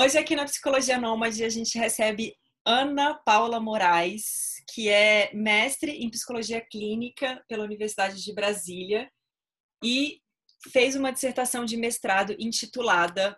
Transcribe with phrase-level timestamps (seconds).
[0.00, 2.32] Hoje aqui na Psicologia Nômade a gente recebe
[2.64, 9.10] Ana Paula Moraes, que é mestre em Psicologia Clínica pela Universidade de Brasília
[9.82, 10.20] e
[10.70, 13.36] fez uma dissertação de mestrado intitulada,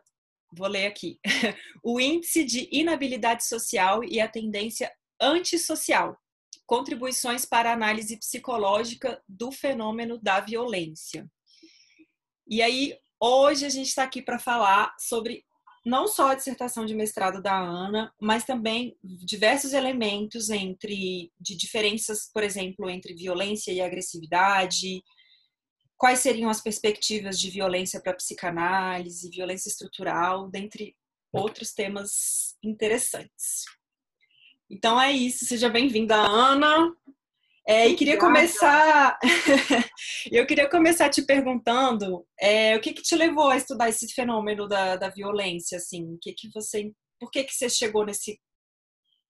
[0.53, 1.19] vou ler aqui,
[1.83, 6.15] O Índice de Inabilidade Social e a Tendência Antissocial,
[6.67, 11.27] Contribuições para a Análise Psicológica do Fenômeno da Violência.
[12.47, 15.43] E aí, hoje a gente está aqui para falar sobre
[15.85, 22.31] não só a dissertação de mestrado da Ana, mas também diversos elementos entre de diferenças,
[22.33, 25.03] por exemplo, entre violência e agressividade,
[25.97, 30.95] quais seriam as perspectivas de violência para psicanálise, violência estrutural, dentre
[31.33, 33.65] outros temas interessantes.
[34.69, 36.95] Então é isso, seja bem-vinda, Ana.
[37.73, 39.17] É, e queria começar,
[40.33, 44.67] eu queria começar te perguntando é, o que, que te levou a estudar esse fenômeno
[44.67, 48.41] da, da violência, assim, o que que você, por que que você chegou nesse,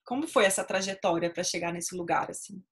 [0.06, 2.64] como foi essa trajetória para chegar nesse lugar, assim?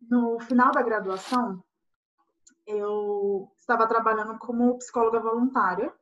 [0.00, 1.62] No final da graduação,
[2.66, 5.94] eu estava trabalhando como psicóloga voluntária,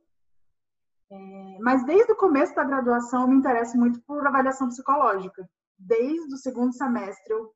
[1.13, 5.47] é, mas desde o começo da graduação eu me interesso muito por avaliação psicológica.
[5.79, 7.55] Desde o segundo semestre eu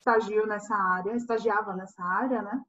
[0.00, 2.64] estagio nessa área, estagiava nessa área, né?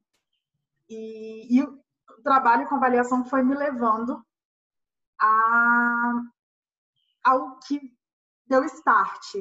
[0.90, 1.82] E, e o
[2.24, 4.24] trabalho com avaliação foi me levando
[5.20, 6.22] a,
[7.24, 7.80] ao que
[8.46, 9.36] deu start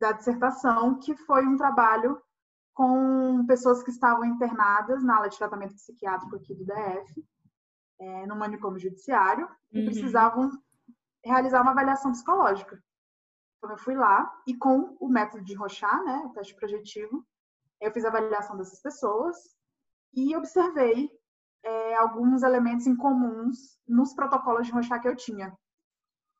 [0.00, 2.20] da dissertação, que foi um trabalho
[2.74, 7.24] com pessoas que estavam internadas na ala de tratamento psiquiátrico aqui do DF,
[8.00, 9.84] é, no manicômio judiciário, e uhum.
[9.84, 10.50] precisavam
[11.24, 12.82] realizar uma avaliação psicológica.
[13.60, 17.26] Então, eu fui lá e com o método de Rochat, né, o teste projetivo,
[17.78, 19.36] eu fiz a avaliação dessas pessoas
[20.14, 21.10] e observei
[21.62, 25.54] é, alguns elementos em comuns nos protocolos de Rochat que eu tinha.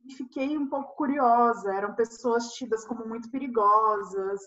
[0.06, 1.74] E fiquei um pouco curiosa.
[1.74, 4.40] Eram pessoas tidas como muito perigosas,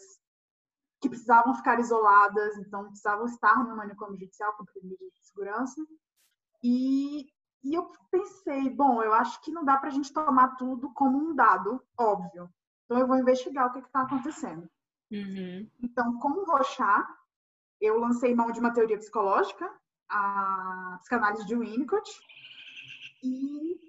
[1.00, 5.80] que precisavam ficar isoladas, então precisavam estar no manicômio judicial com medida de segurança.
[6.64, 7.28] E,
[7.64, 11.18] e eu pensei, bom, eu acho que não dá para a gente tomar tudo como
[11.18, 12.50] um dado óbvio.
[12.86, 14.70] Então, eu vou investigar o que está acontecendo.
[15.12, 15.70] Uhum.
[15.82, 17.08] Então, com o Rochat,
[17.80, 19.70] eu lancei mão de uma teoria psicológica,
[20.10, 22.10] a psicanálise de Winnicott,
[23.24, 23.80] e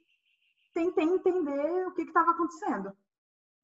[0.72, 2.96] tentei entender o que estava acontecendo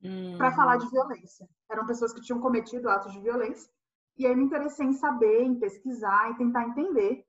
[0.03, 0.39] uhum.
[0.39, 1.49] para falar de violência.
[1.71, 3.71] Eram pessoas que tinham cometido atos de violência,
[4.17, 7.25] e aí me interessei em saber, em pesquisar e tentar entender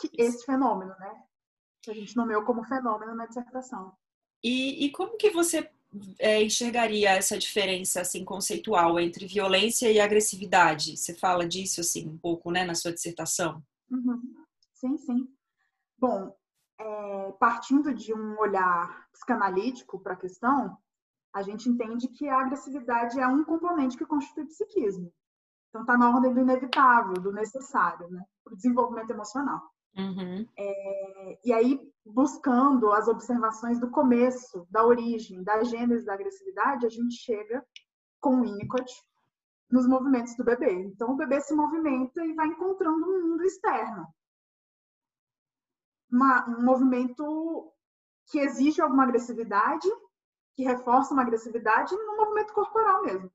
[0.00, 1.22] que esse fenômeno, né?
[1.82, 3.92] Que a gente nomeou como fenômeno na dissertação.
[4.42, 5.68] E, e como que você
[6.18, 10.96] é, enxergaria essa diferença assim conceitual entre violência e agressividade?
[10.96, 13.62] Você fala disso assim um pouco, né, na sua dissertação?
[13.90, 14.20] Uhum.
[14.74, 15.28] Sim, sim.
[15.98, 16.36] Bom,
[16.78, 20.76] é, partindo de um olhar psicanalítico para a questão,
[21.34, 25.12] a gente entende que a agressividade é um componente que constitui o psiquismo.
[25.68, 29.60] Então, está na ordem do inevitável, do necessário, né, para o desenvolvimento emocional.
[29.98, 30.46] Uhum.
[30.56, 36.88] É, e aí, buscando as observações do começo, da origem, da gênese da agressividade, a
[36.88, 37.66] gente chega
[38.20, 38.92] com o Winnicott
[39.70, 40.72] nos movimentos do bebê.
[40.72, 44.06] Então, o bebê se movimenta e vai encontrando um mundo externo.
[46.10, 47.72] Uma, um movimento
[48.30, 49.88] que exige alguma agressividade,
[50.54, 53.30] que reforça uma agressividade no movimento corporal mesmo.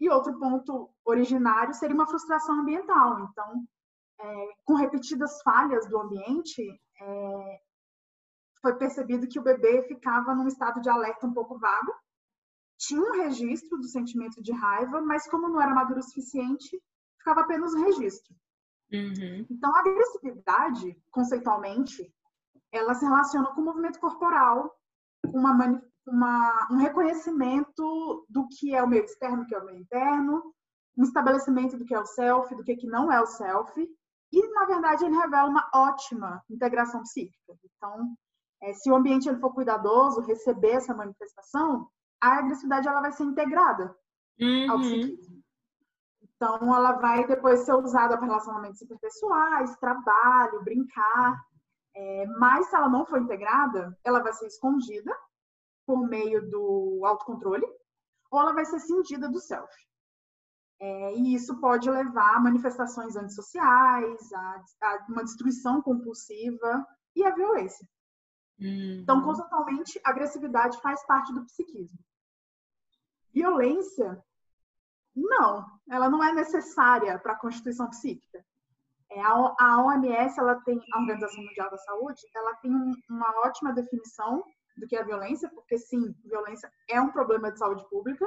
[0.00, 3.20] E outro ponto originário seria uma frustração ambiental.
[3.20, 3.64] Então,
[4.22, 6.62] é, com repetidas falhas do ambiente,
[7.00, 7.60] é,
[8.60, 11.92] foi percebido que o bebê ficava num estado de alerta um pouco vago,
[12.78, 16.80] tinha um registro do sentimento de raiva, mas como não era maduro o suficiente,
[17.18, 18.34] ficava apenas um registro.
[18.92, 19.46] Uhum.
[19.50, 22.12] Então, a agressividade, conceitualmente,
[22.70, 24.74] ela se relaciona com o movimento corporal,
[25.22, 29.64] com uma, uma, um reconhecimento do que é o meio externo, do que é o
[29.64, 30.54] meio interno,
[30.96, 33.88] um estabelecimento do que é o self, do que, é que não é o self,
[34.32, 37.54] e, na verdade, ele revela uma ótima integração psíquica.
[37.64, 38.16] Então,
[38.62, 41.88] é, se o ambiente ele for cuidadoso, receber essa manifestação,
[42.20, 43.94] a agressividade ela vai ser integrada
[44.40, 44.70] uhum.
[44.70, 45.42] ao psiquismo.
[46.22, 51.44] Então, ela vai depois ser usada para relacionamentos interpessoais, trabalho, brincar.
[51.94, 55.14] É, mas, se ela não for integrada, ela vai ser escondida
[55.86, 57.66] por meio do autocontrole
[58.30, 59.70] ou ela vai ser cindida do self.
[60.82, 66.84] É, e isso pode levar a manifestações antissociais, a, a uma destruição compulsiva
[67.14, 67.88] e a violência.
[68.60, 68.98] Uhum.
[69.00, 71.96] Então, conceitualmente, agressividade faz parte do psiquismo.
[73.32, 74.20] Violência,
[75.14, 78.44] não, ela não é necessária para a constituição psíquica.
[79.08, 82.72] É, a OMS, ela tem, a Organização Mundial da Saúde, ela tem
[83.08, 84.42] uma ótima definição
[84.76, 88.26] do que é violência, porque sim, violência é um problema de saúde pública.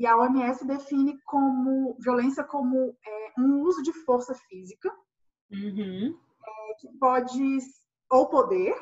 [0.00, 4.90] E a OMS define como violência como é, um uso de força física
[5.52, 6.18] uhum.
[6.42, 7.58] é, que pode
[8.10, 8.74] ou poder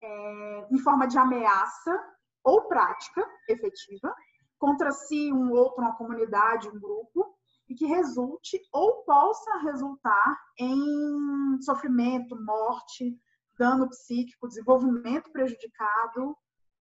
[0.00, 2.00] é, em forma de ameaça
[2.44, 4.14] ou prática efetiva
[4.56, 7.36] contra si, um outro, uma comunidade, um grupo,
[7.68, 13.18] e que resulte ou possa resultar em sofrimento, morte,
[13.58, 16.36] dano psíquico, desenvolvimento prejudicado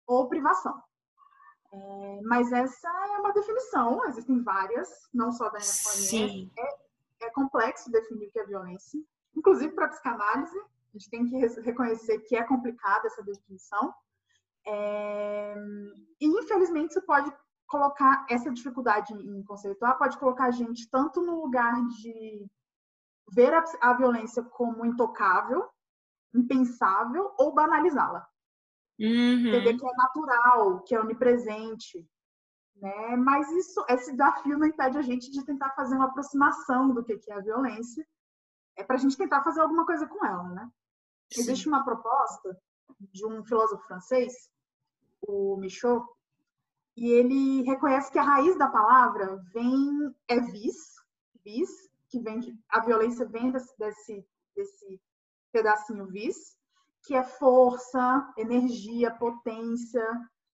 [0.04, 0.82] ou privação.
[1.72, 6.50] É, mas essa é uma definição, existem várias, não só da OMS.
[6.58, 9.00] É, é complexo definir o que é violência,
[9.34, 13.94] inclusive para a psicanálise, a gente tem que reconhecer que é complicada essa definição.
[14.66, 15.54] É,
[16.20, 17.32] e infelizmente isso pode
[17.66, 22.46] colocar essa dificuldade em conceituar pode colocar a gente tanto no lugar de
[23.32, 25.66] ver a, a violência como intocável,
[26.34, 28.28] impensável ou banalizá-la.
[29.02, 29.48] Uhum.
[29.48, 32.08] Entender que é natural, que é onipresente.
[32.76, 33.16] Né?
[33.16, 37.18] Mas isso, esse desafio não impede a gente de tentar fazer uma aproximação do que
[37.28, 38.06] é a violência,
[38.76, 40.48] é para a gente tentar fazer alguma coisa com ela.
[40.50, 40.70] Né?
[41.36, 42.56] Existe uma proposta
[43.00, 44.32] de um filósofo francês,
[45.20, 46.06] o Michaud,
[46.96, 50.94] e ele reconhece que a raiz da palavra vem é vis,
[51.44, 51.70] vis,
[52.08, 55.00] que vem a violência vem desse, desse, desse
[55.50, 56.56] pedacinho vis,
[57.04, 60.06] que é força, energia, potência,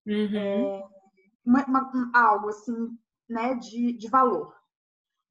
[0.07, 0.37] uhum.
[0.37, 0.83] é,
[1.45, 2.97] uma, uma, algo assim,
[3.29, 4.55] né, de, de valor.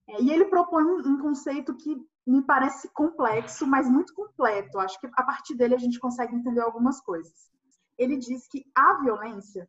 [0.09, 4.79] É, e ele propõe um, um conceito que me parece complexo, mas muito completo.
[4.79, 7.49] Acho que a partir dele a gente consegue entender algumas coisas.
[7.97, 9.67] Ele diz que a violência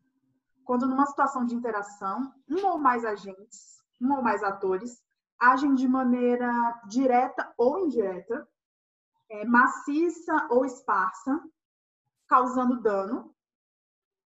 [0.69, 5.01] quando numa situação de interação, um ou mais agentes, um ou mais atores,
[5.39, 8.47] agem de maneira direta ou indireta,
[9.29, 11.41] é, maciça ou esparsa,
[12.27, 13.33] causando dano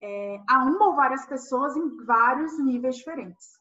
[0.01, 3.60] é, a uma ou várias pessoas em vários níveis diferentes.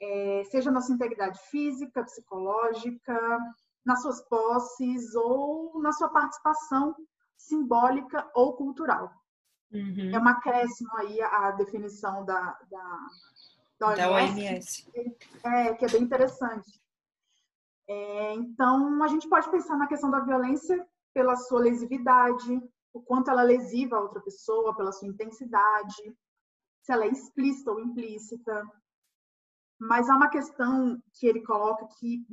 [0.00, 3.38] É, seja na sua integridade física, psicológica,
[3.84, 6.94] nas suas posses ou na sua participação
[7.36, 9.10] simbólica ou cultural.
[9.72, 10.10] Uhum.
[10.14, 12.98] É uma acréscimo aí a definição da, da,
[13.78, 14.92] da OMS, da OMS.
[15.44, 16.83] É, que é bem interessante.
[17.86, 22.60] É, então, a gente pode pensar na questão da violência pela sua lesividade,
[22.92, 26.16] o quanto ela lesiva a outra pessoa, pela sua intensidade,
[26.82, 28.62] se ela é explícita ou implícita.
[29.78, 32.24] Mas há uma questão que ele coloca que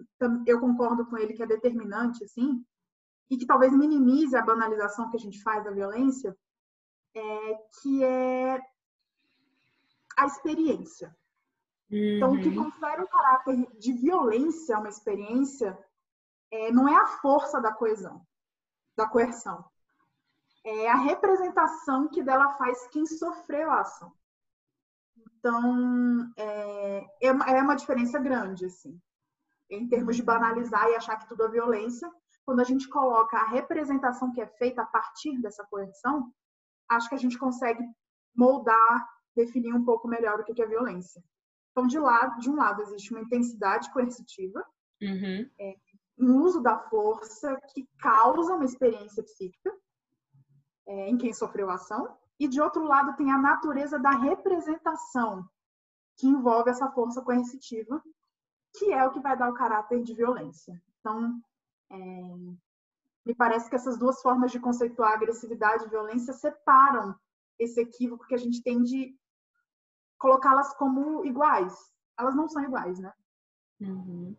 [0.46, 2.64] eu concordo com ele que é determinante, assim,
[3.30, 6.36] e que talvez minimize a banalização que a gente faz da violência,
[7.16, 8.62] é, que é
[10.18, 11.16] a experiência.
[11.92, 12.16] Uhum.
[12.16, 12.66] Então, o que uhum.
[12.66, 15.78] confere um caráter de violência a uma experiência
[16.50, 18.26] é, não é a força da coesão,
[18.96, 19.66] da coerção.
[20.64, 24.14] É a representação que dela faz quem sofreu a ação.
[25.18, 29.00] Então, é, é, é uma diferença grande, assim,
[29.70, 32.10] em termos de banalizar e achar que tudo é violência.
[32.46, 36.32] Quando a gente coloca a representação que é feita a partir dessa coerção,
[36.90, 37.84] acho que a gente consegue
[38.36, 41.24] moldar, definir um pouco melhor o que é violência.
[41.72, 44.66] Então, de, lado, de um lado, existe uma intensidade coercitiva,
[45.02, 45.50] uhum.
[45.60, 45.76] é,
[46.18, 49.74] um uso da força que causa uma experiência psíquica
[50.86, 55.48] é, em quem sofreu a ação, e de outro lado, tem a natureza da representação,
[56.18, 58.04] que envolve essa força coercitiva,
[58.78, 60.82] que é o que vai dar o caráter de violência.
[61.00, 61.40] Então,
[61.90, 61.98] é,
[63.26, 67.16] me parece que essas duas formas de conceituar agressividade e violência separam
[67.60, 69.16] esse equívoco que a gente tem de
[70.22, 71.74] colocá-las como iguais.
[72.18, 73.12] Elas não são iguais, né?
[73.82, 74.36] Uhum.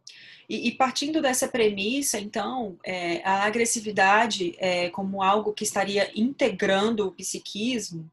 [0.48, 7.08] E, e, partindo dessa premissa, então, é, a agressividade é, como algo que estaria integrando
[7.08, 8.08] o psiquismo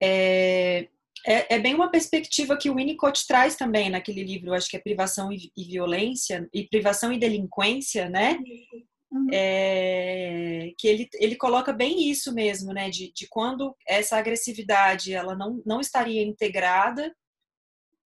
[0.00, 0.86] é,
[1.26, 4.80] é, é, bem uma perspectiva que o Winnicott traz também naquele livro, acho que é
[4.80, 8.38] Privação e, e Violência, e Privação e Delinquência, né?
[9.10, 9.26] Uhum.
[9.32, 12.90] É, que ele, ele coloca bem isso mesmo, né?
[12.90, 17.14] De, de quando essa agressividade ela não, não estaria integrada,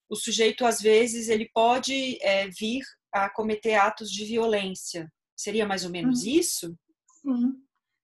[0.09, 2.83] o sujeito às vezes ele pode é, vir
[3.13, 5.11] a cometer atos de violência.
[5.37, 6.31] Seria mais ou menos uhum.
[6.31, 6.77] isso?
[7.21, 7.55] Sim.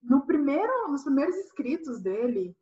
[0.02, 2.54] No primeiro, nos primeiros escritos dele,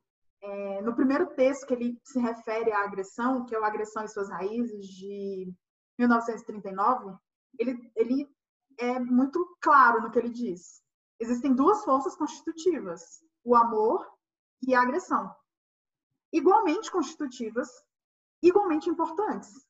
[0.43, 4.09] é, no primeiro texto que ele se refere à agressão, que é o Agressão e
[4.09, 5.53] Suas Raízes, de
[5.99, 7.17] 1939,
[7.59, 8.29] ele, ele
[8.79, 10.83] é muito claro no que ele diz.
[11.19, 14.07] Existem duas forças constitutivas: o amor
[14.63, 15.35] e a agressão.
[16.33, 17.69] Igualmente constitutivas,
[18.43, 19.67] igualmente importantes.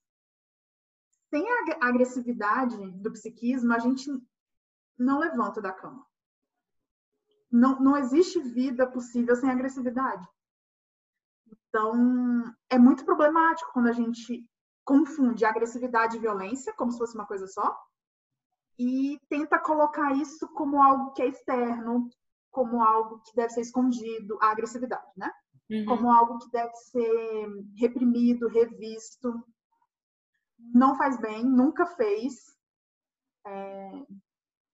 [1.30, 4.10] Sem a agressividade do psiquismo, a gente
[4.98, 6.06] não levanta da cama.
[7.50, 10.26] Não, não existe vida possível sem agressividade.
[11.68, 14.48] Então, é muito problemático quando a gente
[14.84, 17.76] confunde agressividade e violência como se fosse uma coisa só
[18.78, 22.08] e tenta colocar isso como algo que é externo,
[22.50, 25.30] como algo que deve ser escondido, a agressividade, né?
[25.70, 25.84] Uhum.
[25.86, 29.44] Como algo que deve ser reprimido, revisto.
[30.74, 32.56] Não faz bem, nunca fez.
[33.46, 33.90] É...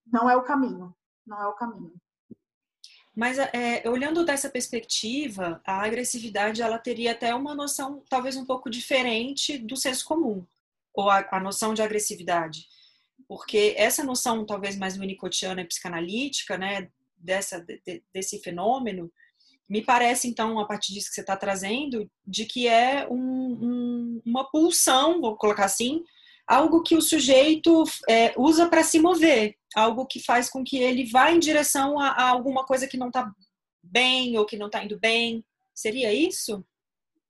[0.06, 0.94] Não é o caminho.
[1.26, 1.94] Não é o caminho.
[3.14, 8.70] Mas é, olhando dessa perspectiva, a agressividade ela teria até uma noção talvez um pouco
[8.70, 10.46] diferente do senso comum,
[10.94, 12.66] ou a, a noção de agressividade.
[13.28, 19.10] Porque essa noção talvez mais winnicottiana e psicanalítica, né, dessa, de, desse fenômeno,
[19.68, 24.22] me parece então, a partir disso que você está trazendo, de que é um, um,
[24.26, 26.02] uma pulsão, vou colocar assim,
[26.46, 31.10] algo que o sujeito é, usa para se mover, algo que faz com que ele
[31.10, 33.32] vá em direção a, a alguma coisa que não está
[33.82, 35.44] bem ou que não está indo bem.
[35.74, 36.64] Seria isso?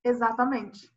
[0.05, 0.91] Exatamente.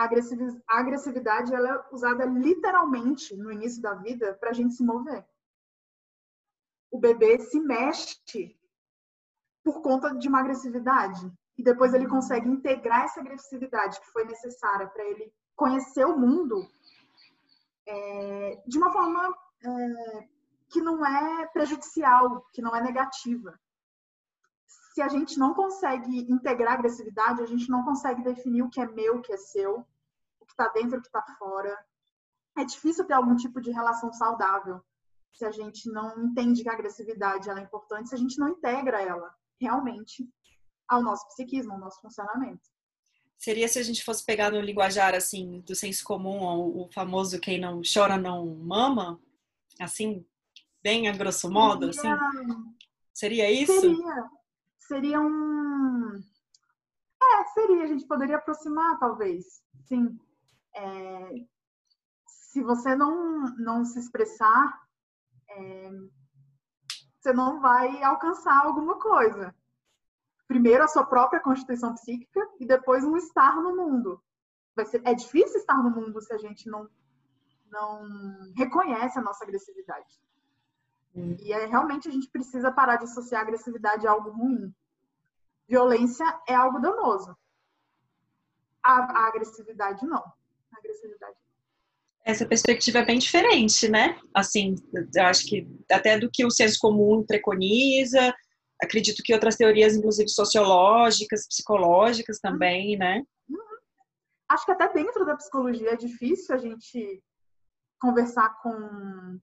[0.00, 5.26] A agressividade ela é usada literalmente no início da vida para a gente se mover.
[6.90, 8.56] O bebê se mexe
[9.62, 14.86] por conta de uma agressividade e depois ele consegue integrar essa agressividade que foi necessária
[14.86, 16.66] para ele conhecer o mundo
[17.86, 20.28] é, de uma forma é,
[20.70, 23.60] que não é prejudicial, que não é negativa.
[24.92, 28.86] Se a gente não consegue integrar agressividade, a gente não consegue definir o que é
[28.86, 29.86] meu, o que é seu,
[30.40, 31.78] o que está dentro, o que está fora.
[32.58, 34.80] É difícil ter algum tipo de relação saudável
[35.32, 39.00] se a gente não entende que a agressividade é importante, se a gente não integra
[39.00, 40.28] ela realmente
[40.88, 42.68] ao nosso psiquismo, ao nosso funcionamento.
[43.38, 47.58] Seria se a gente fosse pegar no linguajar assim do senso comum, o famoso quem
[47.58, 49.18] não chora não mama,
[49.80, 50.26] assim,
[50.82, 52.74] bem a grosso modo, seria, assim.
[53.14, 53.80] Seria isso?
[53.80, 54.30] Seria.
[54.90, 56.18] Seria um
[57.22, 59.62] É, seria, a gente poderia aproximar talvez.
[59.84, 60.18] Sim.
[60.74, 61.30] É...
[62.26, 64.82] Se você não não se expressar,
[65.48, 65.90] é...
[67.20, 69.54] você não vai alcançar alguma coisa
[70.48, 74.20] primeiro a sua própria constituição psíquica e depois um estar no mundo.
[74.86, 76.90] Ser, é difícil estar no mundo se a gente não,
[77.70, 78.08] não
[78.56, 80.20] reconhece a nossa agressividade.
[81.14, 81.36] Hum.
[81.38, 84.74] E é, realmente a gente precisa parar de associar a agressividade a algo ruim.
[85.70, 87.36] Violência é algo danoso.
[88.82, 90.18] A, a agressividade não.
[90.18, 91.36] A agressividade
[92.22, 94.20] essa perspectiva é bem diferente, né?
[94.34, 98.34] Assim, eu acho que até do que o senso comum preconiza,
[98.80, 103.22] acredito que outras teorias, inclusive sociológicas, psicológicas também, né?
[104.48, 107.22] Acho que até dentro da psicologia é difícil a gente
[108.00, 109.38] conversar com,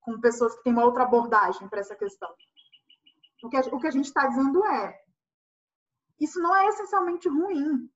[0.00, 2.30] com pessoas que têm uma outra abordagem para essa questão.
[3.42, 4.98] O que, a, o que a gente está dizendo é:
[6.20, 7.90] isso não é essencialmente ruim.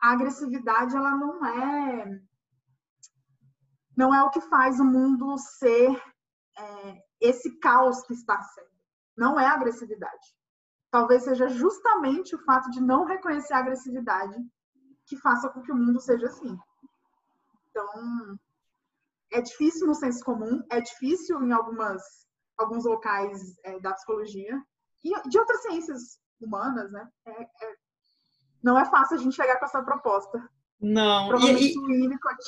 [0.00, 2.20] A agressividade, ela não é.
[3.96, 5.90] Não é o que faz o mundo ser
[6.58, 8.76] é, esse caos que está sendo
[9.16, 10.36] não é agressividade.
[10.90, 14.36] Talvez seja justamente o fato de não reconhecer a agressividade
[15.06, 16.56] que faça com que o mundo seja assim.
[17.70, 18.38] Então,
[19.32, 22.02] é difícil no senso comum, é difícil em algumas,
[22.58, 24.62] alguns locais é, da psicologia
[25.02, 27.08] e de outras ciências humanas, né?
[27.26, 27.74] É, é,
[28.62, 30.48] não é fácil a gente chegar com essa proposta.
[30.80, 31.28] Não.
[31.28, 31.78] Provavelmente e, e...
[31.78, 32.44] o Winnicott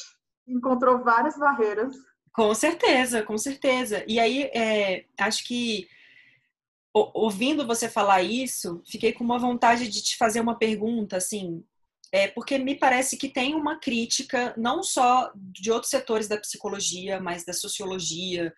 [0.47, 1.95] encontrou várias barreiras.
[2.33, 4.05] Com certeza, com certeza.
[4.07, 5.89] E aí, é, acho que
[6.93, 11.65] ouvindo você falar isso, fiquei com uma vontade de te fazer uma pergunta, assim,
[12.11, 17.21] é, porque me parece que tem uma crítica não só de outros setores da psicologia,
[17.21, 18.53] mas da sociologia,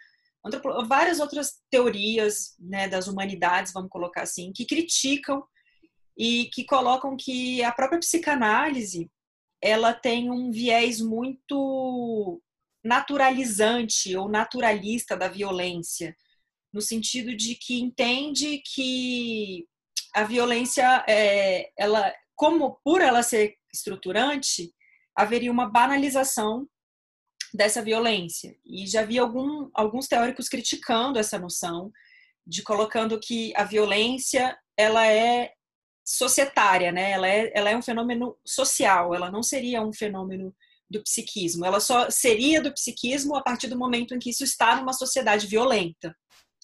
[0.86, 5.42] várias outras teorias né, das humanidades, vamos colocar assim, que criticam
[6.16, 9.10] e que colocam que a própria psicanálise
[9.62, 12.40] ela tem um viés muito
[12.82, 16.16] naturalizante ou naturalista da violência
[16.72, 19.66] no sentido de que entende que
[20.14, 24.72] a violência, é, ela, como por ela ser estruturante,
[25.14, 26.66] haveria uma banalização
[27.54, 28.56] dessa violência.
[28.64, 31.92] E já vi algum, alguns teóricos criticando essa noção,
[32.46, 35.52] de colocando que a violência ela é
[36.04, 37.12] societária, né?
[37.12, 40.54] Ela é, ela é um fenômeno social, ela não seria um fenômeno
[40.90, 41.64] do psiquismo.
[41.64, 45.46] Ela só seria do psiquismo a partir do momento em que isso está numa sociedade
[45.46, 46.16] violenta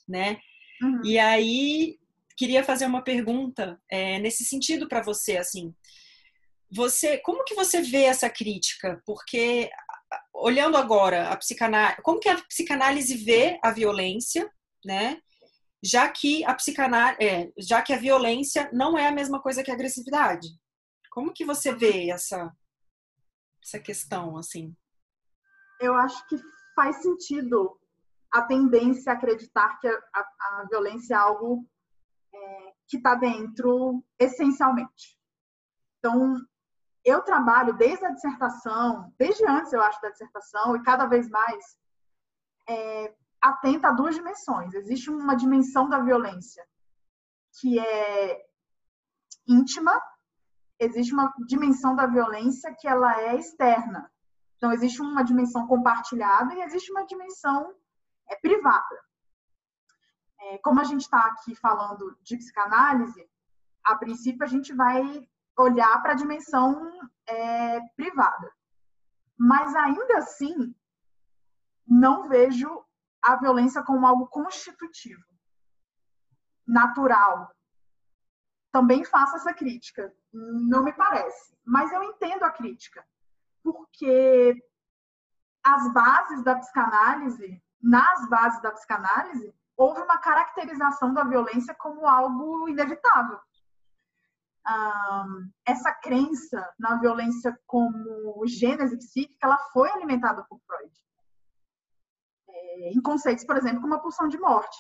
[0.09, 0.39] né?
[0.83, 1.01] Uhum.
[1.05, 1.99] E aí
[2.37, 5.75] queria fazer uma pergunta é, nesse sentido para você, assim,
[6.71, 9.01] você, como que você vê essa crítica?
[9.07, 9.71] Porque
[10.33, 14.51] olhando agora a psicanálise, como que a psicanálise vê a violência
[14.87, 15.21] né?
[15.85, 19.71] Já que a psicanálise, é, já que a violência não é a mesma coisa que
[19.71, 20.49] a agressividade.
[21.11, 22.55] Como que você vê essa
[23.63, 24.75] essa questão assim?
[25.81, 26.37] Eu acho que
[26.75, 27.79] faz sentido
[28.33, 31.69] a tendência a acreditar que a, a, a violência é algo
[32.33, 35.19] é, que está dentro essencialmente.
[35.99, 36.37] Então,
[37.07, 41.79] eu trabalho desde a dissertação, desde antes, eu acho, da dissertação, e cada vez mais,
[42.69, 44.75] é, atenta a duas dimensões.
[44.75, 46.67] Existe uma dimensão da violência
[47.61, 48.45] que é
[49.47, 50.03] íntima,
[50.81, 54.11] existe uma dimensão da violência que ela é externa.
[54.57, 57.73] Então, existe uma dimensão compartilhada e existe uma dimensão
[58.29, 59.01] é, privada.
[60.41, 63.31] É, como a gente está aqui falando de psicanálise,
[63.85, 66.91] a princípio a gente vai olhar para a dimensão
[67.27, 68.53] é, privada.
[69.39, 70.75] Mas ainda assim,
[71.87, 72.85] não vejo
[73.23, 75.25] a violência como algo constitutivo,
[76.67, 77.51] natural.
[78.73, 80.13] Também faço essa crítica.
[80.33, 81.57] Não me parece.
[81.65, 83.05] Mas eu entendo a crítica.
[83.63, 84.55] Porque
[85.65, 92.69] as bases da psicanálise, nas bases da psicanálise, houve uma caracterização da violência como algo
[92.69, 93.39] inevitável.
[94.69, 100.93] Um, essa crença na violência como gênese psíquica, ela foi alimentada por Freud.
[102.49, 104.77] É, em conceitos, por exemplo, como a pulsão de morte.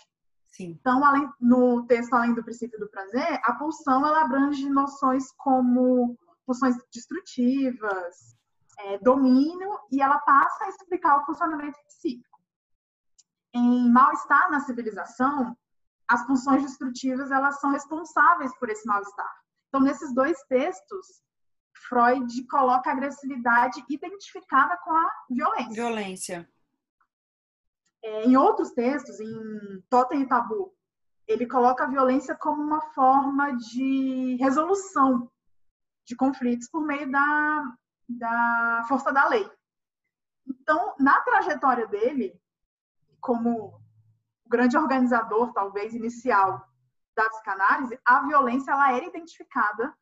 [0.49, 0.77] Sim.
[0.81, 6.17] Então, além, no texto Além do Princípio do Prazer, a pulsão ela abrange noções como
[6.45, 8.37] pulsões destrutivas,
[8.79, 12.37] é, domínio, e ela passa a explicar o funcionamento psíquico
[13.57, 15.57] em mal-estar na civilização,
[16.09, 19.35] as funções destrutivas elas são responsáveis por esse mal-estar.
[19.69, 21.23] Então, nesses dois textos,
[21.89, 25.75] Freud coloca a agressividade identificada com a violência.
[25.75, 26.51] Violência.
[28.03, 30.75] É, em outros textos, em Totem e Tabu,
[31.27, 35.31] ele coloca a violência como uma forma de resolução
[36.05, 37.77] de conflitos por meio da,
[38.09, 39.49] da força da lei.
[40.47, 42.41] Então, na trajetória dele,
[43.21, 43.81] como
[44.45, 46.65] o grande organizador, talvez, inicial
[47.17, 49.97] da psicanálise, a violência ela era identificada,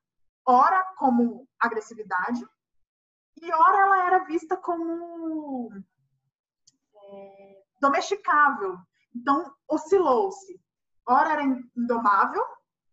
[0.45, 2.45] ora como agressividade,
[3.41, 5.71] e ora ela era vista como
[6.97, 8.79] é, domesticável.
[9.15, 10.61] Então, oscilou-se.
[11.07, 11.43] Ora era
[11.77, 12.45] indomável,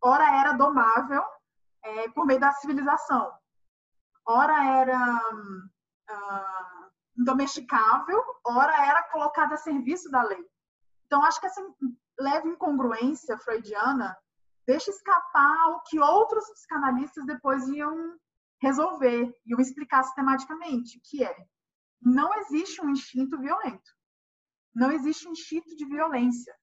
[0.02, 1.24] ora era domável
[1.84, 3.34] é, por meio da civilização.
[4.26, 10.46] Ora era uh, domesticável, ora era colocada a serviço da lei.
[11.06, 11.62] Então, acho que essa
[12.22, 14.18] leve incongruência freudiana
[14.66, 18.18] deixa escapar o que outros psicanalistas depois iam
[18.62, 21.36] resolver, iam explicar sistematicamente, que é
[22.02, 23.92] não existe um instinto violento.
[24.74, 26.56] Não existe instinto de violência.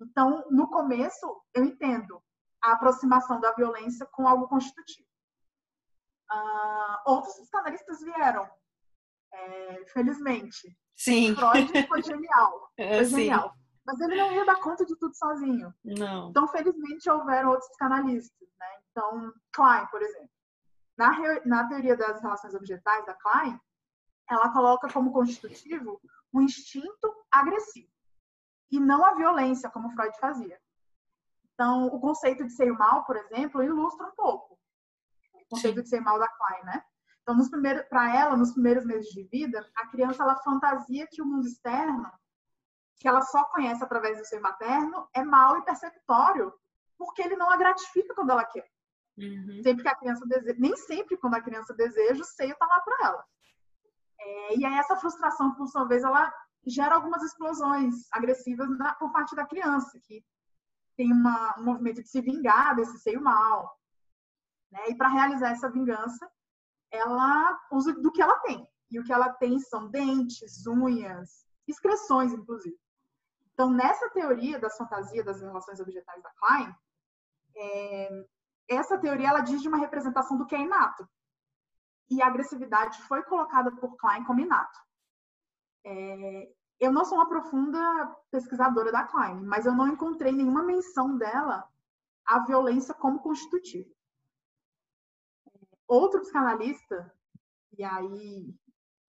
[0.00, 2.22] Então, no começo, eu entendo
[2.62, 5.08] a aproximação da violência com algo constitutivo.
[6.30, 8.48] Uh, outros psicanalistas vieram
[9.32, 10.76] é, felizmente.
[10.96, 11.34] Sim.
[11.34, 12.70] Freud foi genial.
[12.78, 13.54] É, foi genial.
[13.84, 15.74] Mas ele não ia dar conta de tudo sozinho.
[15.84, 16.30] Não.
[16.30, 18.48] Então, felizmente, houveram outros psicanalistas.
[18.58, 18.66] Né?
[18.90, 20.30] Então, Klein, por exemplo.
[20.96, 21.10] Na,
[21.44, 23.58] na teoria das relações objetais da Klein,
[24.28, 26.00] ela coloca como constitutivo
[26.32, 27.90] o um instinto agressivo
[28.70, 30.58] e não a violência, como Freud fazia.
[31.52, 34.58] Então, o conceito de ser mal, por exemplo, ilustra um pouco
[35.34, 35.82] o conceito Sim.
[35.82, 36.84] de ser mal da Klein, né?
[37.22, 37.36] Então,
[37.88, 42.10] para ela, nos primeiros meses de vida, a criança ela fantasia que o mundo externo,
[43.02, 46.54] que ela só conhece através do seio materno, é mal e perceptório,
[46.96, 48.64] porque ele não a gratifica quando ela quer.
[49.18, 49.60] Uhum.
[49.60, 52.80] Sempre que a criança deseja, nem sempre quando a criança deseja, o seio está lá
[52.80, 53.24] para ela.
[54.20, 56.32] É, e aí essa frustração, por sua vez, ela
[56.64, 60.24] gera algumas explosões agressivas na, por parte da criança, que
[60.96, 63.76] tem uma, um movimento de se vingar desse seio mal.
[64.70, 64.90] Né?
[64.90, 66.30] E para realizar essa vingança,
[66.92, 68.64] ela usa do que ela tem.
[68.92, 72.78] E o que ela tem são dentes, unhas, excreções, inclusive.
[73.52, 76.74] Então, nessa teoria das fantasias das relações objetais da Klein,
[77.54, 78.26] é,
[78.68, 81.06] essa teoria ela diz de uma representação do que é inato.
[82.10, 84.78] E a agressividade foi colocada por Klein como inato.
[85.84, 87.78] É, eu não sou uma profunda
[88.30, 91.68] pesquisadora da Klein, mas eu não encontrei nenhuma menção dela
[92.24, 93.88] à violência como constitutiva.
[95.86, 97.14] Outro psicanalista,
[97.76, 98.54] e aí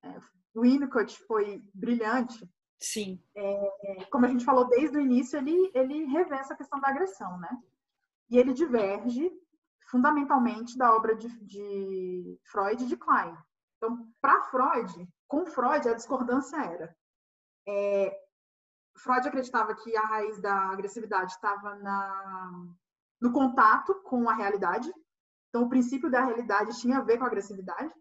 [0.03, 0.21] é,
[0.55, 2.47] Winnicott foi brilhante.
[2.79, 3.21] Sim.
[3.35, 7.37] É, como a gente falou desde o início, ele, ele revê essa questão da agressão,
[7.39, 7.49] né?
[8.29, 9.31] E ele diverge
[9.89, 13.37] fundamentalmente da obra de, de Freud e de Klein.
[13.77, 16.95] Então, para Freud, com Freud, a discordância era
[17.67, 18.17] é,
[18.97, 21.75] Freud acreditava que a raiz da agressividade estava
[23.19, 24.93] no contato com a realidade.
[25.49, 27.93] Então, o princípio da realidade tinha a ver com a agressividade.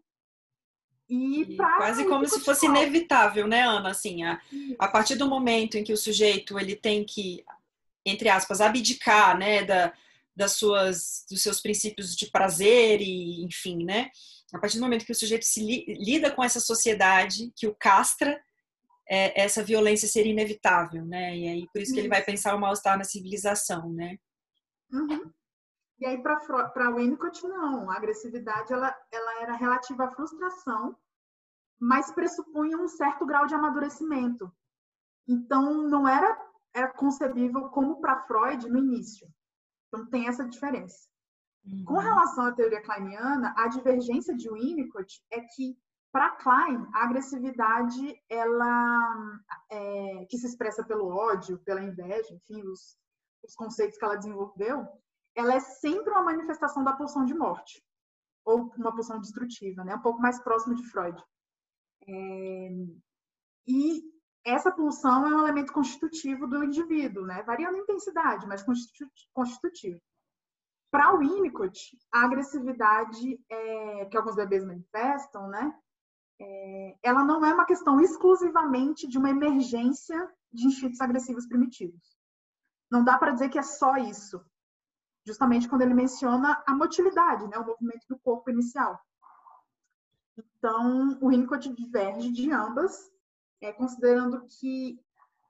[1.13, 3.91] E, e quase como se fosse inevitável, né, Ana?
[3.91, 4.41] Assim, a,
[4.79, 7.45] a partir do momento em que o sujeito ele tem que,
[8.03, 9.93] entre aspas, abdicar, né, da,
[10.35, 14.09] das suas, dos seus princípios de prazer e, enfim, né?
[14.51, 17.75] A partir do momento que o sujeito se li, lida com essa sociedade que o
[17.75, 18.41] castra,
[19.07, 21.37] é, essa violência seria inevitável, né?
[21.37, 24.17] E aí por isso que ele vai pensar o mal-estar na civilização, né?
[24.91, 25.31] Uhum.
[25.99, 30.95] E aí para Winnicott não, a agressividade ela, ela era relativa à frustração,
[31.79, 34.51] mas pressupunha um certo grau de amadurecimento.
[35.27, 36.37] Então não era
[36.73, 39.27] era concebível como para Freud no início.
[39.87, 41.07] Então tem essa diferença.
[41.63, 41.85] Uhum.
[41.85, 45.77] Com relação à teoria kleiniana, a divergência de Winnicott é que
[46.11, 52.95] para Klein, a agressividade, ela é, que se expressa pelo ódio, pela inveja, enfim, os,
[53.43, 54.87] os conceitos que ela desenvolveu,
[55.35, 57.83] ela é sempre uma manifestação da pulsão de morte
[58.45, 59.95] ou uma pulsão destrutiva, né?
[59.95, 61.19] Um pouco mais próximo de Freud.
[62.07, 62.69] É,
[63.67, 64.03] e
[64.45, 67.43] essa pulsão é um elemento constitutivo do indivíduo, né?
[67.43, 68.63] Variando em intensidade, mas
[69.33, 70.01] constitutivo.
[70.91, 75.73] Para o Winnicott, a agressividade é, que alguns bebês manifestam, né?
[76.39, 82.17] é, ela não é uma questão exclusivamente de uma emergência de instintos agressivos primitivos.
[82.91, 84.43] Não dá para dizer que é só isso.
[85.25, 88.99] Justamente quando ele menciona a motilidade, né, o movimento do corpo inicial.
[90.37, 93.11] Então, o Winnicott diverge de ambas,
[93.61, 94.99] é, considerando que,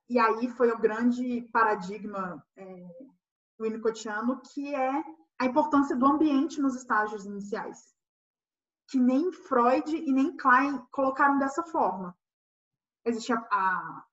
[0.10, 2.86] e aí foi o grande paradigma é,
[3.60, 5.04] winnicottiano, que é
[5.40, 7.94] a importância do ambiente nos estágios iniciais
[8.94, 12.16] que nem Freud e nem Klein colocaram dessa forma.
[13.06, 14.04] Existe a, a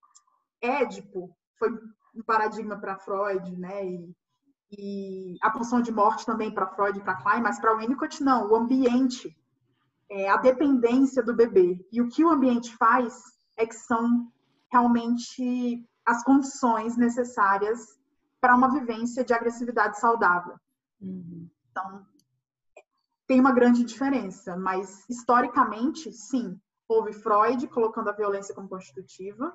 [0.59, 1.69] Édipo, foi
[2.15, 3.85] um paradigma para Freud, né?
[3.85, 4.15] E,
[4.71, 8.49] e, a pulsão de morte também para Freud e para Klein, mas para Winnicott não,
[8.49, 9.37] o ambiente,
[10.11, 11.79] é, a dependência do bebê.
[11.91, 13.17] E o que o ambiente faz
[13.57, 14.29] é que são
[14.69, 17.97] realmente as condições necessárias
[18.41, 20.55] para uma vivência de agressividade saudável.
[20.99, 21.49] Uhum.
[21.69, 22.05] Então,
[23.25, 29.53] tem uma grande diferença, mas historicamente, sim, houve Freud colocando a violência como constitutiva,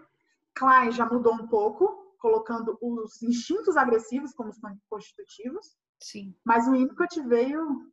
[0.54, 4.50] Klein já mudou um pouco, colocando os instintos agressivos como
[4.88, 6.34] constitutivos, sim.
[6.42, 7.92] mas o Winnicott veio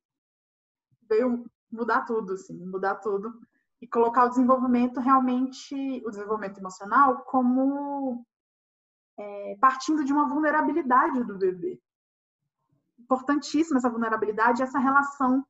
[1.10, 3.34] veio mudar tudo, assim, mudar tudo
[3.82, 8.26] e colocar o desenvolvimento realmente, o desenvolvimento emocional como
[9.18, 11.82] é, partindo de uma vulnerabilidade do bebê.
[13.00, 15.46] Importantíssima essa vulnerabilidade, essa relação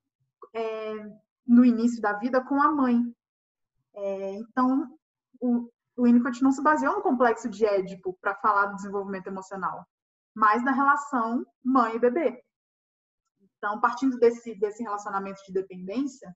[0.53, 1.11] é,
[1.45, 3.13] no início da vida com a mãe.
[3.93, 4.97] É, então,
[5.39, 9.85] o, o Winnicott não se baseou no complexo de Édipo para falar do desenvolvimento emocional,
[10.33, 12.43] mas na relação mãe e bebê.
[13.63, 16.35] Então, partindo desse, desse relacionamento de dependência,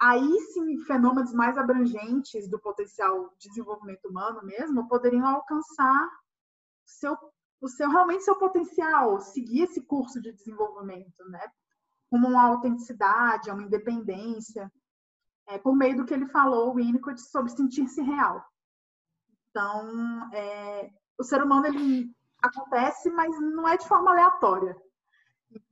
[0.00, 6.08] aí sim fenômenos mais abrangentes do potencial de desenvolvimento humano mesmo poderiam alcançar
[6.86, 7.14] seu,
[7.60, 11.52] o seu realmente seu potencial, seguir esse curso de desenvolvimento, né?
[12.08, 14.72] como uma autenticidade, uma independência,
[15.48, 18.42] é, por meio do que ele falou, o Winnicott, sobre sentir-se real.
[19.50, 22.10] Então, é, o ser humano ele
[22.42, 24.74] acontece, mas não é de forma aleatória.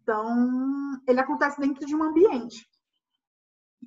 [0.07, 2.65] Então, ele acontece dentro de um ambiente.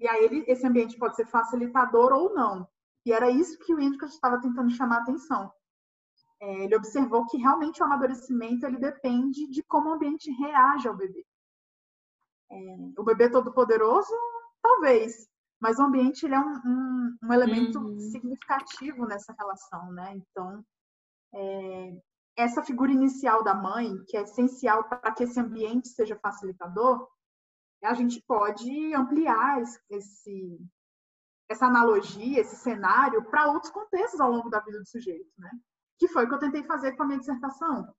[0.01, 2.67] E aí, ele, esse ambiente pode ser facilitador ou não.
[3.05, 5.49] E era isso que o Winnicott estava tentando chamar a atenção.
[6.41, 10.95] É, ele observou que realmente o amadurecimento ele depende de como o ambiente reage ao
[10.95, 11.25] bebê.
[12.51, 12.55] É,
[12.97, 14.13] o bebê todo poderoso,
[14.61, 15.25] talvez,
[15.57, 17.97] mas o ambiente ele é um, um, um elemento uhum.
[17.97, 20.17] significativo nessa relação, né?
[20.17, 20.65] Então,
[21.33, 22.01] é,
[22.39, 27.07] essa figura inicial da mãe, que é essencial para que esse ambiente seja facilitador,
[27.83, 30.59] a gente pode ampliar esse,
[31.49, 35.51] essa analogia, esse cenário para outros contextos ao longo da vida do sujeito, né?
[35.97, 37.93] Que foi o que eu tentei fazer com a minha dissertação.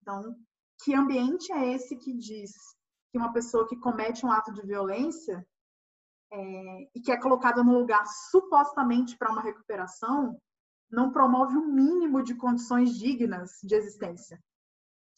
[0.00, 0.36] Então,
[0.82, 2.52] que ambiente é esse que diz
[3.10, 5.46] que uma pessoa que comete um ato de violência
[6.32, 10.40] é, e que é colocada no lugar supostamente para uma recuperação,
[10.90, 14.42] não promove o um mínimo de condições dignas de existência,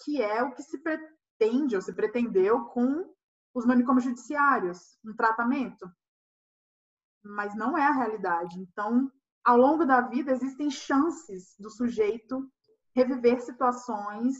[0.02, 3.12] que é o que se pretende ou se pretendeu com
[3.54, 5.90] os manicômios judiciários, um tratamento.
[7.22, 8.58] Mas não é a realidade.
[8.60, 9.10] Então,
[9.44, 12.50] ao longo da vida, existem chances do sujeito
[12.94, 14.36] reviver situações,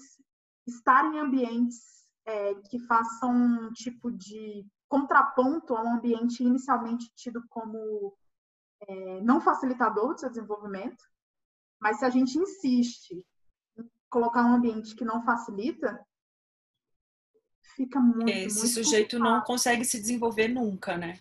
[0.66, 7.42] estar em ambientes é, que façam um tipo de contraponto a um ambiente inicialmente tido
[7.48, 8.16] como
[8.80, 11.02] é, não facilitador do seu desenvolvimento,
[11.80, 13.24] Mas se a gente insiste
[13.76, 16.04] em colocar um ambiente que não facilita,
[17.76, 18.28] fica muito.
[18.28, 19.38] Esse muito sujeito complicado.
[19.38, 21.20] não consegue se desenvolver nunca, né?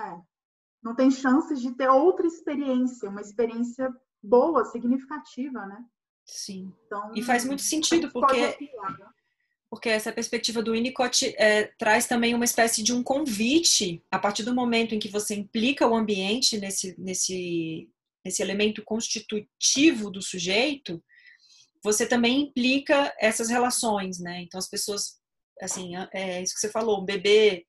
[0.00, 0.20] É.
[0.82, 5.84] Não tem chances de ter outra experiência, uma experiência boa, significativa, né?
[6.24, 6.72] Sim.
[6.86, 8.56] Então, E faz muito sentido, porque né?
[9.74, 14.44] porque essa perspectiva do Winnicott é, traz também uma espécie de um convite, a partir
[14.44, 17.90] do momento em que você implica o ambiente nesse, nesse,
[18.24, 21.02] nesse elemento constitutivo do sujeito,
[21.82, 24.42] você também implica essas relações, né?
[24.42, 25.18] Então as pessoas,
[25.60, 27.66] assim, é isso que você falou, um bebê,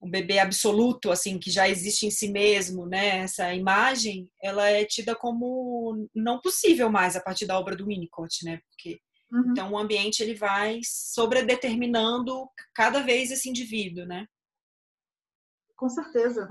[0.00, 3.18] um bebê absoluto, assim, que já existe em si mesmo, né?
[3.18, 8.44] Essa imagem, ela é tida como não possível mais a partir da obra do Winnicott,
[8.44, 8.60] né?
[8.70, 9.50] Porque Uhum.
[9.50, 14.26] então, o ambiente ele vai sobredeterminando cada vez esse indivíduo, né?
[15.76, 16.48] Com certeza.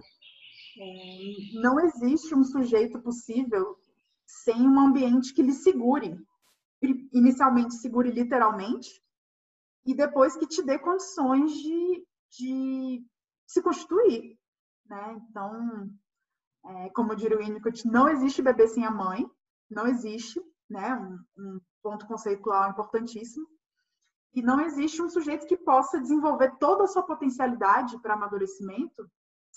[0.80, 3.78] É, não existe um sujeito possível
[4.26, 6.18] sem um ambiente que lhe segure.
[7.12, 9.02] Inicialmente segure literalmente
[9.84, 12.06] e depois que te dê condições de,
[12.38, 13.06] de
[13.48, 14.38] se constituir.
[14.86, 15.22] Né?
[15.30, 15.90] Então,
[16.66, 19.26] é, como diria o Winnicott, não existe bebê sem a mãe,
[19.70, 20.94] não existe, né?
[20.94, 23.48] um, um ponto conceitual importantíssimo.
[24.34, 29.10] E não existe um sujeito que possa desenvolver toda a sua potencialidade para amadurecimento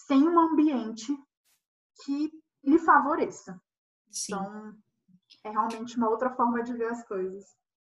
[0.07, 1.17] sem um ambiente
[2.05, 2.31] que
[2.65, 3.61] lhe favoreça.
[4.11, 4.35] Sim.
[4.35, 4.75] Então,
[5.45, 7.45] é realmente uma outra forma de ver as coisas.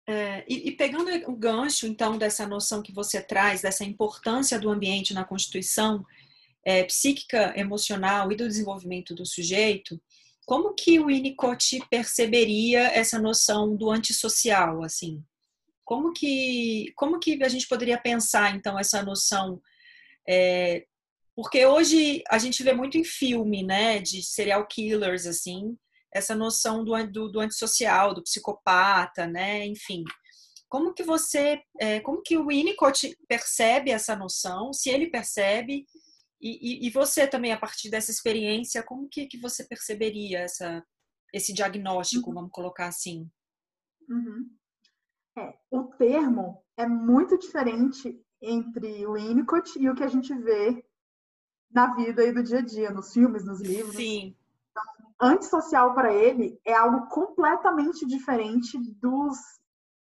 [0.06, 4.70] É, e, e pegando o gancho, então, dessa noção que você traz, dessa importância do
[4.70, 6.04] ambiente na constituição
[6.64, 10.00] é, psíquica, emocional e do desenvolvimento do sujeito,
[10.46, 15.22] como que o Winnicott perceberia essa noção do antissocial, assim?
[15.84, 19.60] Como que, como que a gente poderia pensar, então, essa noção?
[20.28, 20.84] é,
[21.38, 25.78] porque hoje a gente vê muito em filme, né, de serial killers, assim,
[26.12, 30.02] essa noção do, do, do antissocial, do psicopata, né, enfim.
[30.68, 35.86] Como que você, é, como que o Winnicott percebe essa noção, se ele percebe,
[36.40, 40.84] e, e, e você também, a partir dessa experiência, como que, que você perceberia essa,
[41.32, 43.30] esse diagnóstico, vamos colocar assim?
[44.08, 44.50] Uhum.
[45.38, 50.84] É, o termo é muito diferente entre o Winnicott e o que a gente vê
[51.70, 53.96] na vida e do dia a dia, nos filmes, nos livros.
[53.96, 54.34] Sim,
[55.20, 59.36] Antissocial para ele é algo completamente diferente dos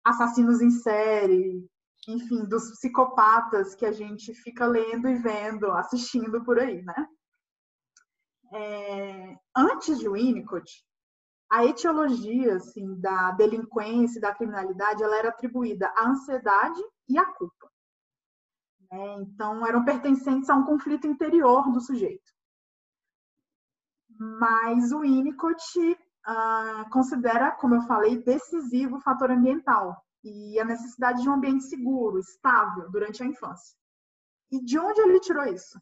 [0.02, 1.68] assassinos em série,
[2.08, 7.08] enfim, dos psicopatas que a gente fica lendo e vendo, assistindo por aí, né?
[8.54, 10.84] É, antes de Winnicott,
[11.50, 17.26] a etiologia assim, da delinquência e da criminalidade ela era atribuída à ansiedade e à
[17.26, 17.70] culpa.
[18.90, 19.14] Né?
[19.20, 22.32] Então, eram pertencentes a um conflito interior do sujeito.
[24.18, 31.22] Mas o Winnicott ah, considera, como eu falei, decisivo o fator ambiental e a necessidade
[31.22, 33.76] de um ambiente seguro, estável durante a infância.
[34.50, 35.80] E de onde ele tirou isso?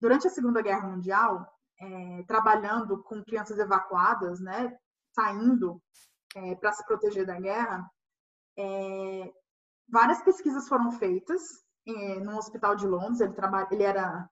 [0.00, 1.46] Durante a Segunda Guerra Mundial,
[1.78, 4.76] é, trabalhando com crianças evacuadas, né,
[5.14, 5.80] saindo
[6.34, 7.88] é, para se proteger da guerra,
[8.58, 9.32] é,
[9.88, 13.20] várias pesquisas foram feitas é, no hospital de Londres.
[13.20, 14.28] Ele, trabalha, ele era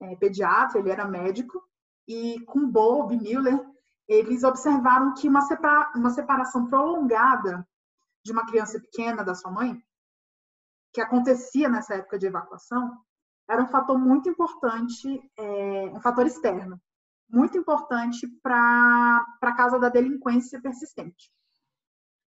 [0.00, 1.62] é, pediatra, ele era médico,
[2.06, 3.64] e com Bowlby, Miller,
[4.06, 7.66] eles observaram que uma, separa, uma separação prolongada
[8.24, 9.82] de uma criança pequena da sua mãe,
[10.92, 12.96] que acontecia nessa época de evacuação,
[13.48, 16.80] era um fator muito importante, é, um fator externo,
[17.28, 21.30] muito importante para a causa da delinquência persistente.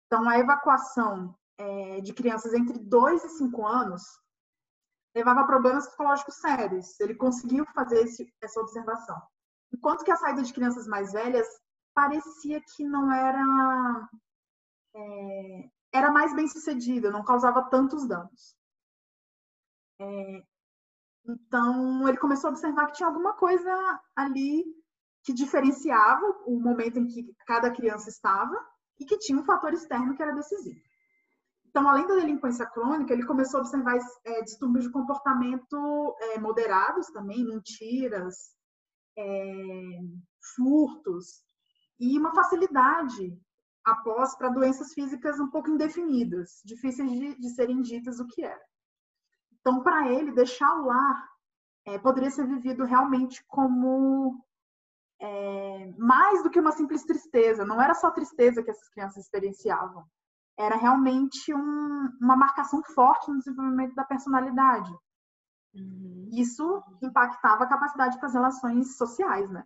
[0.08, 4.04] Então, a evacuação é, de crianças entre 2 e 5 anos
[5.16, 7.00] levava a problemas psicológicos sérios.
[7.00, 9.20] Ele conseguiu fazer esse, essa observação.
[9.74, 11.48] Enquanto que a saída de crianças mais velhas
[11.94, 14.10] parecia que não era
[14.94, 18.56] é, era mais bem sucedida, não causava tantos danos.
[20.00, 20.44] É,
[21.26, 24.66] então ele começou a observar que tinha alguma coisa ali
[25.24, 28.56] que diferenciava o momento em que cada criança estava
[29.00, 30.80] e que tinha um fator externo que era decisivo.
[31.76, 37.08] Então, além da delinquência crônica, ele começou a observar é, distúrbios de comportamento é, moderados
[37.08, 38.56] também, mentiras,
[39.18, 40.00] é,
[40.56, 41.44] furtos
[42.00, 43.38] e uma facilidade
[43.84, 48.64] após para doenças físicas um pouco indefinidas, difíceis de, de serem ditas o que era.
[49.60, 51.30] Então, para ele, deixar o lar
[51.84, 54.42] é, poderia ser vivido realmente como
[55.20, 57.66] é, mais do que uma simples tristeza.
[57.66, 60.06] Não era só tristeza que essas crianças experienciavam.
[60.58, 64.92] Era realmente um, uma marcação forte no desenvolvimento da personalidade.
[65.74, 66.30] Uhum.
[66.32, 69.64] Isso impactava a capacidade para as relações sociais, né?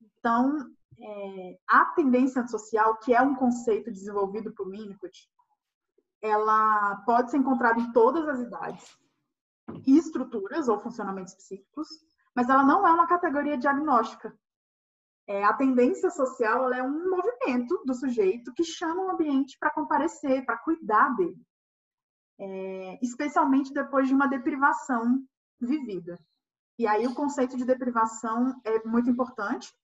[0.00, 0.56] Então,
[0.98, 5.28] é, a tendência social, que é um conceito desenvolvido por Winnicott,
[6.22, 8.96] ela pode ser encontrada em todas as idades
[9.86, 11.88] e estruturas ou funcionamentos psíquicos,
[12.34, 14.36] mas ela não é uma categoria diagnóstica.
[15.28, 20.44] É, a tendência social é um movimento do sujeito que chama o ambiente para comparecer,
[20.44, 21.44] para cuidar dele,
[22.38, 25.26] é, especialmente depois de uma deprivação
[25.60, 26.16] vivida.
[26.78, 29.74] E aí o conceito de deprivação é muito importante.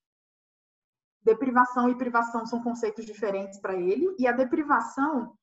[1.22, 5.37] Deprivação e privação são conceitos diferentes para ele, e a deprivação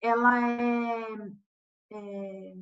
[0.00, 1.06] ela é,
[1.92, 2.54] é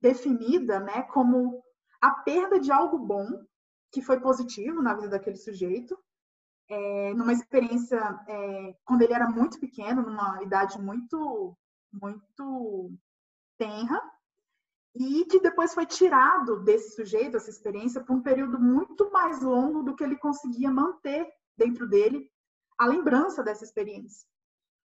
[0.00, 1.62] definida né, como
[2.00, 3.26] a perda de algo bom
[3.92, 5.96] que foi positivo na vida daquele sujeito,
[6.68, 11.56] é, numa experiência é, quando ele era muito pequeno, numa idade muito
[11.92, 12.90] muito
[13.58, 14.00] tenra,
[14.94, 19.82] e que depois foi tirado desse sujeito, essa experiência, por um período muito mais longo
[19.82, 22.30] do que ele conseguia manter dentro dele
[22.78, 24.26] a lembrança dessa experiência.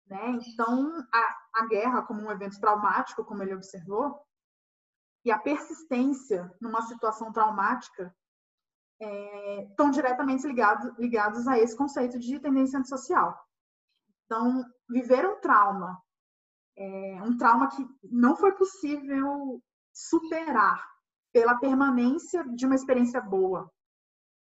[0.07, 0.39] Né?
[0.47, 4.19] Então, a, a guerra como um evento traumático, como ele observou,
[5.25, 8.15] e a persistência numa situação traumática
[9.01, 13.39] é, estão diretamente ligados, ligados a esse conceito de tendência antissocial.
[14.25, 16.01] Então, viver um trauma,
[16.77, 20.85] é, um trauma que não foi possível superar
[21.33, 23.71] pela permanência de uma experiência boa,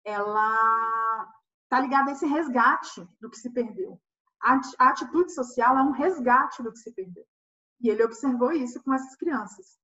[0.05, 3.99] ela está ligada a esse resgate do que se perdeu.
[4.41, 7.25] A atitude social é um resgate do que se perdeu.
[7.79, 9.79] E ele observou isso com essas crianças.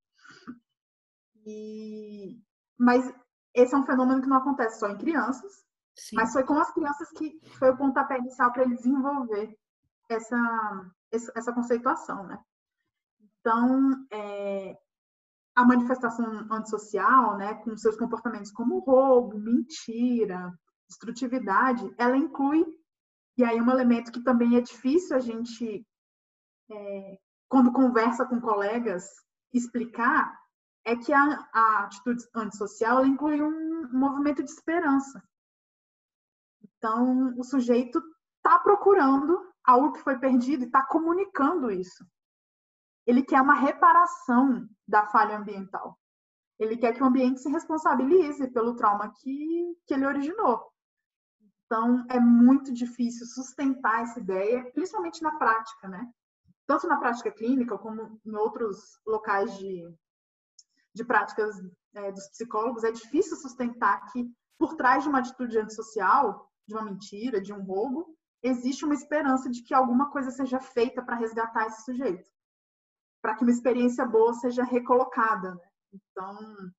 [1.46, 2.38] E...
[2.78, 3.12] Mas
[3.54, 6.16] esse é um fenômeno que não acontece só em crianças, Sim.
[6.16, 9.58] mas foi com as crianças que foi o pontapé inicial para ele desenvolver
[10.10, 12.40] essa, essa conceituação, né?
[13.40, 14.78] Então, é,
[15.56, 20.54] a manifestação antissocial, né, com seus comportamentos como roubo, mentira,
[20.88, 22.66] destrutividade, ela inclui,
[23.38, 25.86] e aí um elemento que também é difícil a gente,
[26.72, 29.06] é, quando conversa com colegas,
[29.54, 30.38] explicar,
[30.90, 35.24] é que a, a atitude antissocial inclui um, movimento de esperança.
[36.64, 38.02] Então, o sujeito
[38.38, 42.04] está procurando algo que foi perdido e está comunicando isso.
[43.06, 45.96] Ele quer uma reparação da falha ambiental.
[46.58, 50.72] Ele quer que o ambiente se responsabilize pelo trauma que, que ele originou.
[51.66, 56.12] Então, é muito difícil sustentar essa ideia, principalmente na prática, né?
[56.66, 59.88] Tanto na prática clínica, como em outros locais de,
[60.94, 61.56] de práticas
[61.94, 66.84] é, dos psicólogos, é difícil sustentar que por trás de uma atitude antissocial, de uma
[66.84, 71.68] mentira, de um roubo, existe uma esperança de que alguma coisa seja feita para resgatar
[71.68, 72.30] esse sujeito,
[73.22, 75.56] para que uma experiência boa seja recolocada.
[75.56, 75.62] Né?
[75.94, 76.72] Então,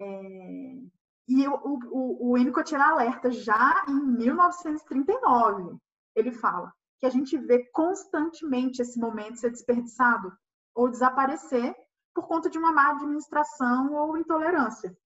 [0.00, 0.82] é...
[1.28, 2.36] e o, o, o
[2.80, 5.76] alerta já em 1939.
[6.14, 10.32] Ele fala que a gente vê constantemente esse momento ser desperdiçado
[10.74, 11.74] ou desaparecer
[12.14, 14.96] por conta de uma má administração ou intolerância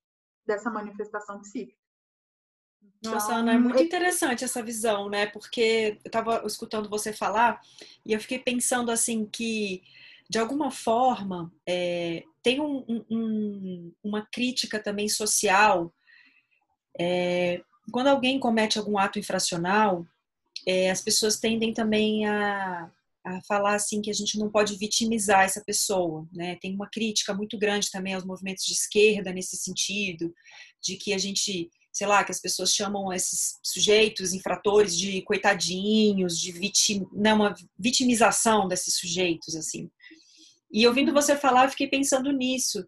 [0.46, 1.78] dessa manifestação psíquica.
[3.02, 5.26] Nossa, então, Ana, é muito interessante essa visão, né?
[5.26, 7.60] Porque eu estava escutando você falar
[8.04, 9.82] e eu fiquei pensando assim que,
[10.28, 15.92] de alguma forma, é, tem um, um, uma crítica também social.
[16.98, 20.06] É, quando alguém comete algum ato infracional,
[20.66, 22.90] é, as pessoas tendem também a
[23.26, 26.56] a falar assim que a gente não pode vitimizar essa pessoa, né?
[26.60, 30.32] Tem uma crítica muito grande também aos movimentos de esquerda nesse sentido,
[30.80, 36.38] de que a gente, sei lá, que as pessoas chamam esses sujeitos infratores de coitadinhos,
[36.38, 39.90] de vitim, não, uma vitimização desses sujeitos assim.
[40.70, 42.86] E ouvindo você falar, eu fiquei pensando nisso,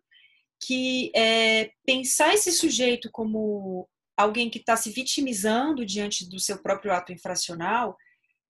[0.64, 6.92] que é, pensar esse sujeito como alguém que está se vitimizando diante do seu próprio
[6.92, 7.96] ato infracional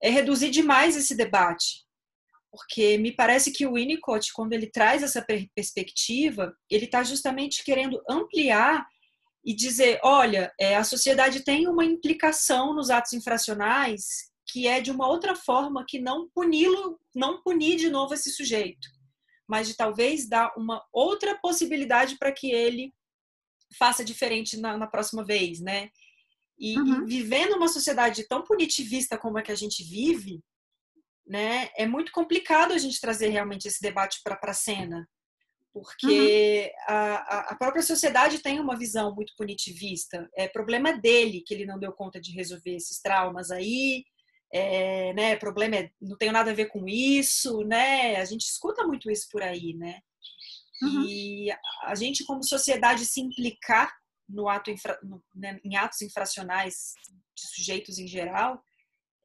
[0.03, 1.87] é reduzir demais esse debate.
[2.51, 8.03] Porque me parece que o Winnicott, quando ele traz essa perspectiva, ele está justamente querendo
[8.09, 8.87] ampliar
[9.45, 14.91] e dizer: olha, é, a sociedade tem uma implicação nos atos infracionais que é de
[14.91, 18.89] uma outra forma que não puni-lo, não punir de novo esse sujeito,
[19.47, 22.93] mas de talvez dar uma outra possibilidade para que ele
[23.79, 25.91] faça diferente na, na próxima vez, né?
[26.59, 27.05] E, uhum.
[27.05, 30.43] e vivendo uma sociedade tão punitivista como a que a gente vive,
[31.27, 35.09] né, é muito complicado a gente trazer realmente esse debate para a cena,
[35.73, 36.95] porque uhum.
[36.95, 40.29] a, a própria sociedade tem uma visão muito punitivista.
[40.35, 44.05] É problema dele que ele não deu conta de resolver esses traumas aí,
[44.53, 48.17] é, né, problema é, não tem nada a ver com isso, né?
[48.17, 50.01] A gente escuta muito isso por aí, né?
[50.83, 51.05] Uhum.
[51.07, 51.49] E
[51.83, 53.95] a gente como sociedade se implicar
[54.29, 56.95] no ato infra, no, né, em atos infracionais
[57.35, 58.63] de sujeitos em geral,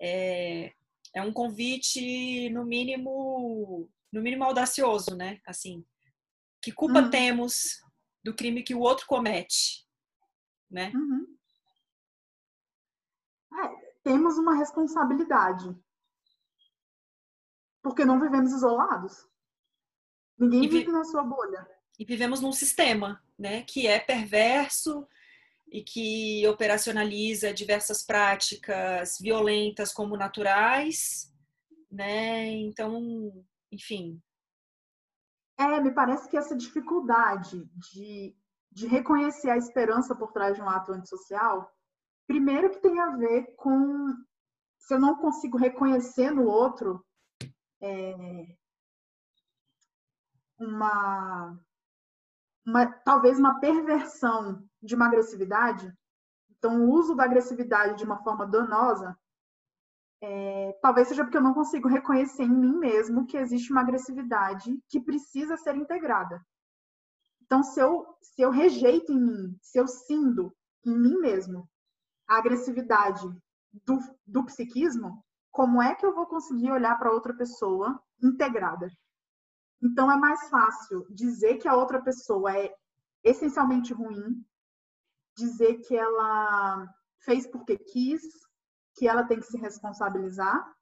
[0.01, 0.73] é,
[1.15, 5.41] é um convite no mínimo no mínimo audacioso, né?
[5.45, 5.83] Assim,
[6.61, 7.09] que culpa uhum.
[7.09, 7.81] temos
[8.23, 9.87] do crime que o outro comete,
[10.69, 10.91] né?
[10.93, 11.37] Uhum.
[13.59, 15.75] É, temos uma responsabilidade,
[17.81, 19.27] porque não vivemos isolados.
[20.37, 21.67] Ninguém vi vive na sua bolha.
[21.99, 25.07] E vivemos num sistema, né, que é perverso
[25.71, 31.31] e que operacionaliza diversas práticas violentas como naturais,
[31.91, 32.47] né?
[32.47, 34.21] Então, enfim.
[35.57, 38.35] É, me parece que essa dificuldade de,
[38.71, 41.71] de reconhecer a esperança por trás de um ato antissocial,
[42.27, 44.13] primeiro que tem a ver com
[44.77, 47.05] se eu não consigo reconhecer no outro
[47.81, 48.45] é,
[50.59, 51.57] uma,
[52.65, 55.93] uma talvez uma perversão de uma agressividade,
[56.57, 59.17] então o uso da agressividade de uma forma danosa,
[60.21, 64.79] é, talvez seja porque eu não consigo reconhecer em mim mesmo que existe uma agressividade
[64.87, 66.41] que precisa ser integrada.
[67.41, 70.55] Então, se eu, se eu rejeito em mim, se eu cindo
[70.85, 71.69] em mim mesmo
[72.27, 73.27] a agressividade
[73.85, 78.89] do, do psiquismo, como é que eu vou conseguir olhar para outra pessoa integrada?
[79.83, 82.73] Então, é mais fácil dizer que a outra pessoa é
[83.21, 84.41] essencialmente ruim,
[85.35, 86.87] dizer que ela
[87.19, 88.21] fez porque quis,
[88.95, 90.73] que ela tem que se responsabilizar,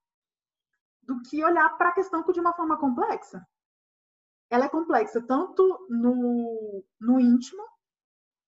[1.02, 3.43] do que olhar para a questão de uma forma complexa.
[4.52, 7.64] Ela é complexa tanto no, no íntimo,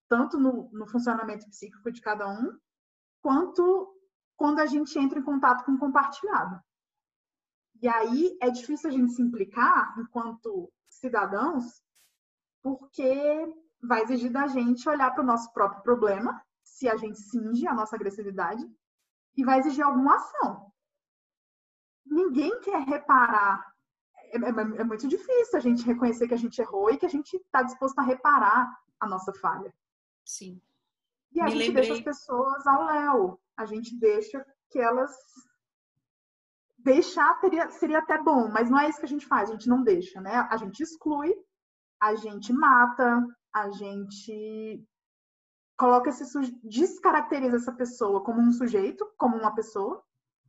[0.08, 2.56] tanto no, no funcionamento psíquico de cada um,
[3.22, 3.98] quanto
[4.36, 6.62] quando a gente entra em contato com o compartilhado.
[7.84, 11.84] E aí é difícil a gente se implicar enquanto cidadãos,
[12.62, 17.68] porque vai exigir da gente olhar para o nosso próprio problema, se a gente cinge
[17.68, 18.64] a nossa agressividade,
[19.36, 20.72] e vai exigir alguma ação.
[22.06, 23.76] Ninguém quer reparar.
[24.32, 27.10] É, é, é muito difícil a gente reconhecer que a gente errou e que a
[27.10, 29.76] gente está disposto a reparar a nossa falha.
[30.24, 30.62] Sim.
[31.34, 31.84] E a Me gente lembrei...
[31.84, 33.42] deixa as pessoas ao léu.
[33.58, 35.14] A gente deixa que elas
[36.84, 39.70] deixar teria, seria até bom, mas não é isso que a gente faz, a gente
[39.70, 40.48] não deixa, né?
[40.50, 41.34] A gente exclui,
[42.00, 44.86] a gente mata, a gente
[45.78, 46.24] coloca esse
[46.64, 50.04] descaracteriza essa pessoa como um sujeito, como uma pessoa,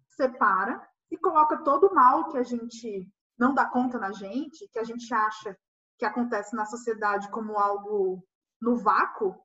[0.08, 3.08] separa e coloca todo o mal que a gente
[3.38, 5.56] não dá conta na gente, que a gente acha
[5.98, 8.22] que acontece na sociedade como algo
[8.60, 9.36] no vácuo,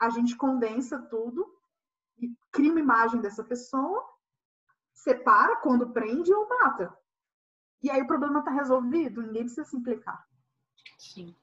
[0.00, 1.46] a gente condensa tudo
[2.18, 4.02] e cria uma imagem dessa pessoa
[4.98, 6.96] separa quando prende ou mata.
[7.82, 10.26] E aí o problema está resolvido, ninguém precisa se implicar.
[10.98, 11.34] Sim.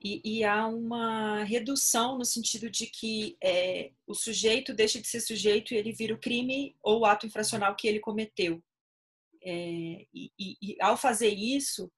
[0.00, 5.20] E, e, há uma redução no sentido de que é, o sujeito deixa de ser
[5.20, 8.62] sujeito e ele vira o crime ou o ato infracional que ele cometeu.
[9.42, 11.90] É, e, e, e, ao fazer isso,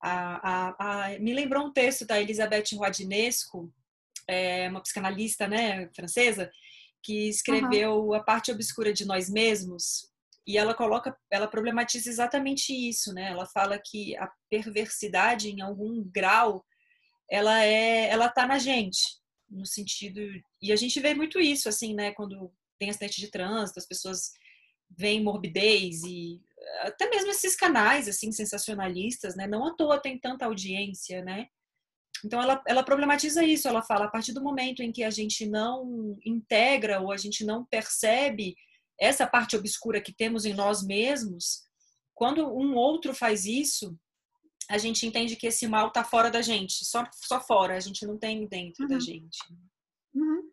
[0.00, 3.72] a, a, a, me lembrou um texto da Elisabeth Rodinesco,
[4.28, 6.50] é, uma psicanalista né, francesa,
[7.02, 8.14] que escreveu uhum.
[8.14, 10.07] A Parte Obscura de Nós Mesmos,
[10.48, 13.32] e ela coloca, ela problematiza exatamente isso, né?
[13.32, 16.64] Ela fala que a perversidade, em algum grau,
[17.30, 19.02] ela é, ela tá na gente,
[19.50, 20.18] no sentido
[20.62, 22.12] e a gente vê muito isso, assim, né?
[22.12, 24.32] Quando tem acidente de trânsito, as pessoas
[24.88, 26.40] veem morbidez e
[26.80, 29.46] até mesmo esses canais assim sensacionalistas, né?
[29.46, 31.48] Não à toa tem tanta audiência, né?
[32.24, 35.44] Então ela, ela problematiza isso, ela fala a partir do momento em que a gente
[35.44, 38.56] não integra ou a gente não percebe
[39.00, 41.68] essa parte obscura que temos em nós mesmos,
[42.14, 43.98] quando um outro faz isso,
[44.68, 48.06] a gente entende que esse mal está fora da gente, só, só fora, a gente
[48.06, 48.88] não tem dentro uhum.
[48.88, 49.38] da gente.
[50.14, 50.50] Uhum.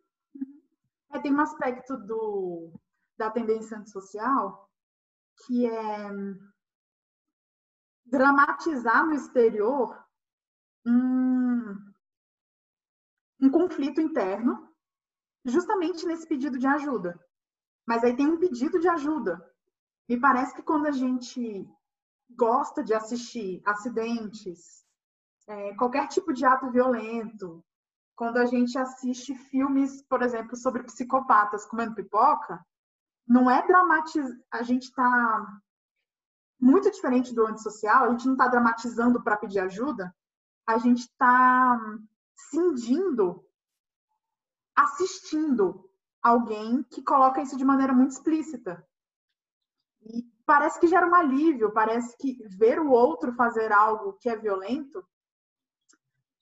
[1.12, 2.72] É, tem um aspecto do,
[3.18, 4.70] da tendência antissocial
[5.46, 6.10] que é
[8.06, 10.06] dramatizar no exterior
[10.86, 11.76] um,
[13.42, 14.70] um conflito interno,
[15.44, 17.20] justamente nesse pedido de ajuda.
[17.86, 19.44] Mas aí tem um pedido de ajuda.
[20.10, 21.68] Me parece que quando a gente
[22.30, 24.86] gosta de assistir acidentes,
[25.48, 27.64] é, qualquer tipo de ato violento,
[28.16, 32.66] quando a gente assiste filmes, por exemplo, sobre psicopatas comendo pipoca,
[33.28, 34.38] não é dramatizar.
[34.52, 35.60] A gente está
[36.60, 40.16] muito diferente do antissocial, a gente não está dramatizando para pedir ajuda,
[40.66, 41.80] a gente está
[42.36, 43.46] cindindo,
[44.76, 45.90] assistindo
[46.26, 48.84] alguém que coloca isso de maneira muito explícita.
[50.02, 54.36] E parece que gera um alívio, parece que ver o outro fazer algo que é
[54.36, 55.08] violento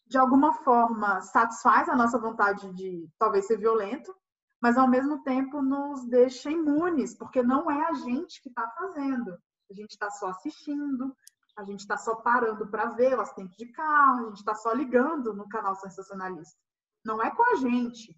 [0.06, 4.16] de alguma forma satisfaz a nossa vontade de talvez ser violento,
[4.62, 9.38] mas ao mesmo tempo nos deixa imunes, porque não é a gente que está fazendo.
[9.70, 11.14] A gente está só assistindo,
[11.58, 14.72] a gente está só parando para ver o acidente de carro, a gente está só
[14.72, 16.58] ligando no canal sensacionalista.
[17.04, 18.16] Não é com a gente.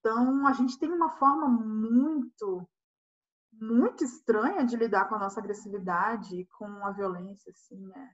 [0.00, 2.66] Então, a gente tem uma forma muito,
[3.52, 8.10] muito estranha de lidar com a nossa agressividade, com a violência, assim, né?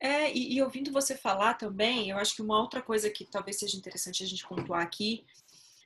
[0.00, 3.60] É, e, e, ouvindo você falar também, eu acho que uma outra coisa que talvez
[3.60, 5.24] seja interessante a gente pontuar aqui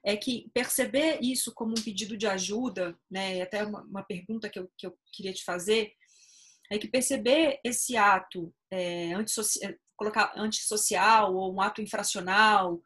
[0.02, 4.48] é que perceber isso como um pedido de ajuda, né, e até uma, uma pergunta
[4.48, 5.92] que eu, que eu queria te fazer,
[6.70, 12.80] é que perceber esse ato é, antissocial, colocar antissocial ou um ato infracional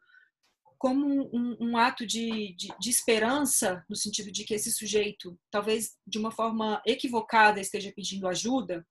[0.81, 5.95] como um, um ato de, de, de, esperança, no sentido de que esse sujeito, talvez
[6.07, 8.83] de uma forma equivocada, esteja pedindo ajuda,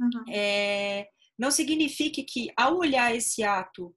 [0.00, 0.24] uhum.
[0.28, 1.06] é,
[1.38, 3.94] não signifique que, ao olhar esse ato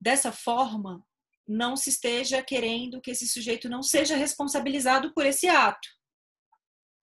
[0.00, 1.06] dessa forma,
[1.46, 5.86] não se esteja querendo que esse sujeito não seja responsabilizado por esse ato,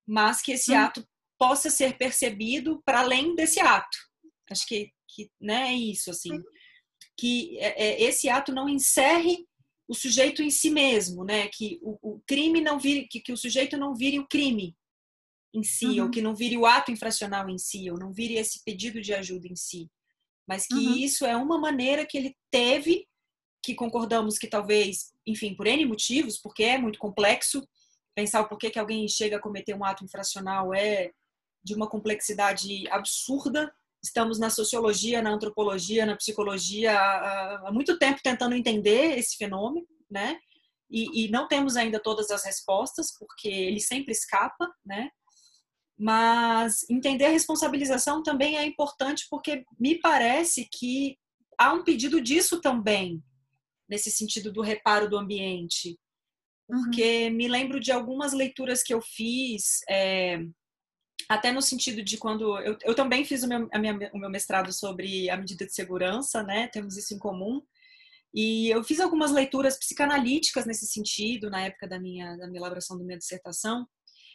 [0.08, 0.80] mas que esse uhum.
[0.80, 1.08] ato
[1.38, 3.96] possa ser percebido para além desse ato.
[4.50, 6.32] Acho que, que né, é isso, assim.
[7.16, 9.48] Que é, é, esse ato não encerre
[9.92, 11.50] o sujeito em si mesmo, né?
[11.50, 14.74] Que o, o crime não vire, que, que, o sujeito não vire o crime
[15.54, 16.06] em si, uhum.
[16.06, 19.14] ou que não vire o ato infracional em si, ou não vire esse pedido de
[19.14, 19.92] ajuda em si,
[20.48, 20.96] mas que uhum.
[20.96, 23.06] isso é uma maneira que ele teve,
[23.62, 27.62] que concordamos que talvez, enfim, por N motivos, porque é muito complexo,
[28.16, 31.12] pensar o porquê que alguém chega a cometer um ato infracional é
[31.62, 38.20] de uma complexidade absurda, estamos na sociologia, na antropologia, na psicologia há, há muito tempo
[38.24, 40.40] tentando entender esse fenômeno, né?
[40.90, 45.10] E, e, não temos ainda todas as respostas, porque ele sempre escapa, né?
[45.98, 51.18] Mas entender a responsabilização também é importante, porque me parece que
[51.58, 53.24] há um pedido disso também,
[53.88, 55.98] nesse sentido do reparo do ambiente.
[56.68, 57.36] Porque uhum.
[57.36, 59.80] me lembro de algumas leituras que eu fiz.
[59.90, 60.40] É,
[61.30, 64.72] até no sentido de quando eu, eu também fiz o meu, minha, o meu mestrado
[64.72, 66.68] sobre a medida de segurança, né?
[66.68, 67.62] Temos isso em comum.
[68.34, 72.98] E eu fiz algumas leituras psicanalíticas nesse sentido na época da minha, da minha elaboração
[72.98, 73.86] da minha dissertação.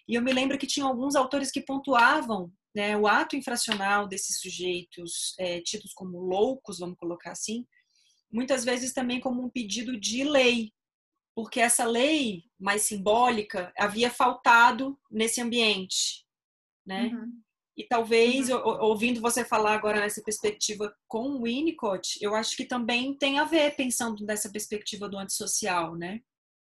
[0.09, 4.39] E eu me lembro que tinha alguns autores que pontuavam né, o ato infracional desses
[4.39, 7.67] sujeitos é, tidos como loucos, vamos colocar assim,
[8.31, 10.71] muitas vezes também como um pedido de lei,
[11.35, 16.26] porque essa lei mais simbólica havia faltado nesse ambiente
[16.87, 17.09] né?
[17.09, 17.43] Uhum.
[17.77, 18.63] E talvez, uhum.
[18.81, 23.45] ouvindo você falar agora nessa perspectiva com o Winnicott, eu acho que também tem a
[23.45, 26.21] ver pensando nessa perspectiva do antissocial, né?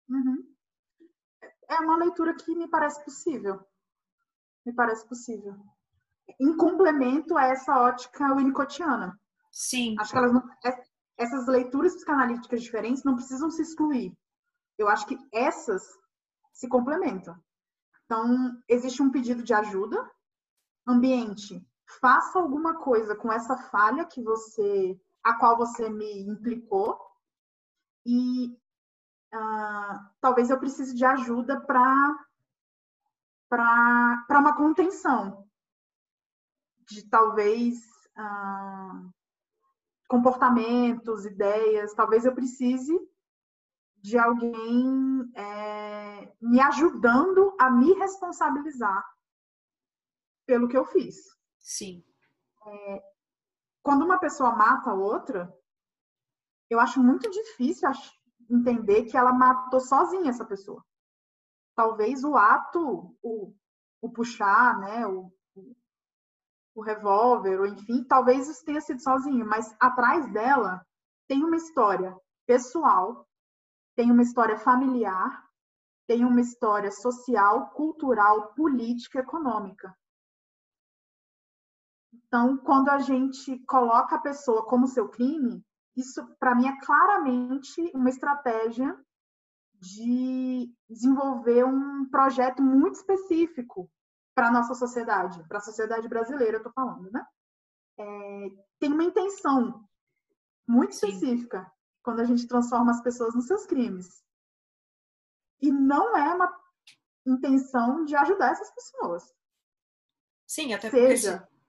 [0.10, 0.44] Uhum.
[1.70, 3.60] É uma leitura que me parece possível.
[4.66, 5.56] Me parece possível.
[6.40, 9.18] Em complemento a essa ótica winnicottiana.
[9.52, 9.96] Sim.
[10.00, 10.84] Acho que elas não, é,
[11.18, 14.14] essas leituras psicanalíticas diferentes não precisam se excluir.
[14.78, 15.84] Eu acho que essas
[16.54, 17.36] se complementam.
[18.10, 20.10] Então, existe um pedido de ajuda.
[20.88, 21.64] Ambiente,
[22.02, 27.00] faça alguma coisa com essa falha que você, a qual você me implicou.
[28.04, 28.48] E
[29.32, 32.26] uh, talvez eu precise de ajuda para
[33.48, 35.48] para uma contenção
[36.88, 37.80] de talvez
[38.18, 39.14] uh,
[40.08, 41.94] comportamentos, ideias.
[41.94, 43.00] Talvez eu precise
[44.02, 49.04] de alguém é, me ajudando a me responsabilizar
[50.46, 51.16] pelo que eu fiz.
[51.60, 52.04] Sim.
[52.66, 53.04] É,
[53.84, 55.54] quando uma pessoa mata a outra,
[56.70, 57.90] eu acho muito difícil
[58.50, 60.84] entender que ela matou sozinha essa pessoa.
[61.76, 63.54] Talvez o ato, o,
[64.02, 65.32] o puxar, né, o,
[66.76, 70.86] o revólver, ou enfim, talvez isso tenha sido sozinho, mas atrás dela
[71.28, 73.29] tem uma história pessoal
[74.00, 75.46] tem uma história familiar,
[76.08, 79.94] tem uma história social, cultural, política, econômica.
[82.14, 85.62] Então, quando a gente coloca a pessoa como seu crime,
[85.98, 88.98] isso para mim é claramente uma estratégia
[89.74, 93.92] de desenvolver um projeto muito específico
[94.34, 97.26] para a nossa sociedade, para a sociedade brasileira, eu estou falando, né?
[98.00, 99.84] É, tem uma intenção
[100.66, 101.70] muito específica
[102.10, 104.24] quando a gente transforma as pessoas nos seus crimes.
[105.62, 106.52] E não é uma
[107.24, 109.32] intenção de ajudar essas pessoas.
[110.48, 111.38] Sim, até Seja.
[111.38, 111.60] porque.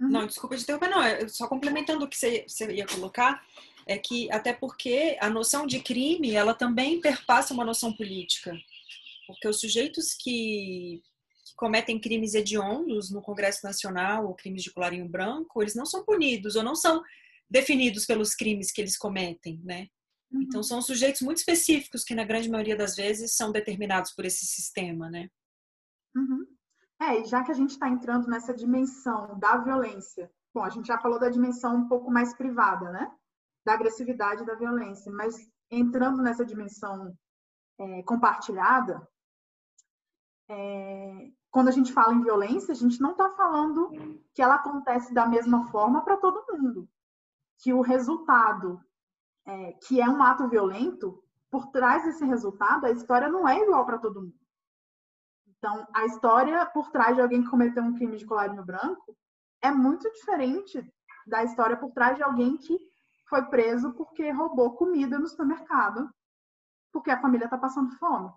[0.00, 0.08] Uhum.
[0.08, 1.28] Não, desculpa te interromper, não.
[1.28, 3.46] Só complementando o que você, você ia colocar,
[3.86, 8.56] é que até porque a noção de crime ela também perpassa uma noção política.
[9.26, 11.02] Porque os sujeitos que,
[11.44, 16.02] que cometem crimes hediondos no Congresso Nacional ou crimes de colarinho branco, eles não são
[16.02, 17.04] punidos ou não são
[17.50, 19.88] definidos pelos crimes que eles cometem, né?
[20.30, 20.42] Uhum.
[20.42, 24.46] Então são sujeitos muito específicos que na grande maioria das vezes são determinados por esse
[24.46, 25.28] sistema, né?
[26.16, 26.46] Uhum.
[27.00, 30.86] É, e já que a gente está entrando nessa dimensão da violência, bom, a gente
[30.86, 33.10] já falou da dimensão um pouco mais privada, né?
[33.64, 35.36] Da agressividade da violência, mas
[35.70, 37.16] entrando nessa dimensão
[37.78, 39.06] é, compartilhada,
[40.48, 43.90] é, quando a gente fala em violência, a gente não está falando
[44.34, 46.88] que ela acontece da mesma forma para todo mundo.
[47.64, 48.78] Que o resultado,
[49.46, 53.86] é, que é um ato violento, por trás desse resultado, a história não é igual
[53.86, 54.38] para todo mundo.
[55.48, 59.16] Então, a história por trás de alguém que cometeu um crime de colarinho branco
[59.62, 60.86] é muito diferente
[61.26, 62.78] da história por trás de alguém que
[63.26, 66.14] foi preso porque roubou comida no supermercado,
[66.92, 68.30] porque a família está passando fome.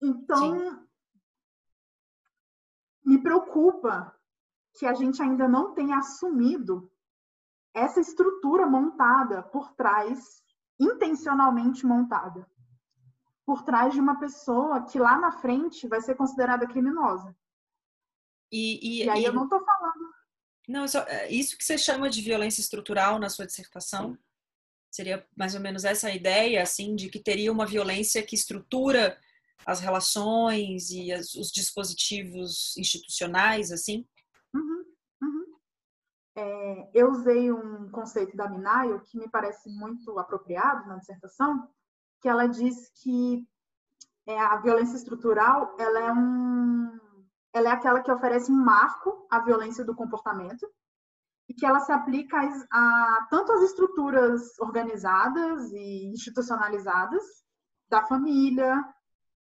[0.00, 0.88] Então, Sim.
[3.04, 4.17] me preocupa
[4.78, 6.90] que a gente ainda não tenha assumido
[7.74, 10.42] essa estrutura montada por trás,
[10.78, 12.48] intencionalmente montada,
[13.44, 17.36] por trás de uma pessoa que lá na frente vai ser considerada criminosa.
[18.52, 19.24] E, e, e aí e...
[19.24, 20.08] eu não estou falando.
[20.68, 24.18] Não, isso, é, isso que você chama de violência estrutural na sua dissertação
[24.90, 29.18] seria mais ou menos essa ideia, assim, de que teria uma violência que estrutura
[29.66, 34.06] as relações e as, os dispositivos institucionais, assim?
[36.40, 41.68] É, eu usei um conceito da Minayo que me parece muito apropriado na dissertação,
[42.20, 43.44] que ela diz que
[44.24, 46.96] é, a violência estrutural ela é um
[47.52, 50.64] ela é aquela que oferece um marco à violência do comportamento
[51.48, 57.24] e que ela se aplica a, a tanto as estruturas organizadas e institucionalizadas
[57.88, 58.84] da família,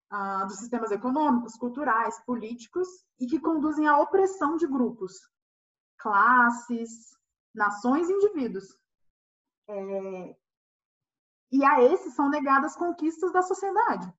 [0.09, 2.89] ah, dos sistemas econômicos, culturais, políticos
[3.21, 5.13] e que conduzem à opressão de grupos,
[6.07, 7.19] classes,
[7.53, 8.79] nações e indivíduos.
[9.69, 10.37] É...
[11.51, 14.13] E a esses são negadas conquistas da sociedade.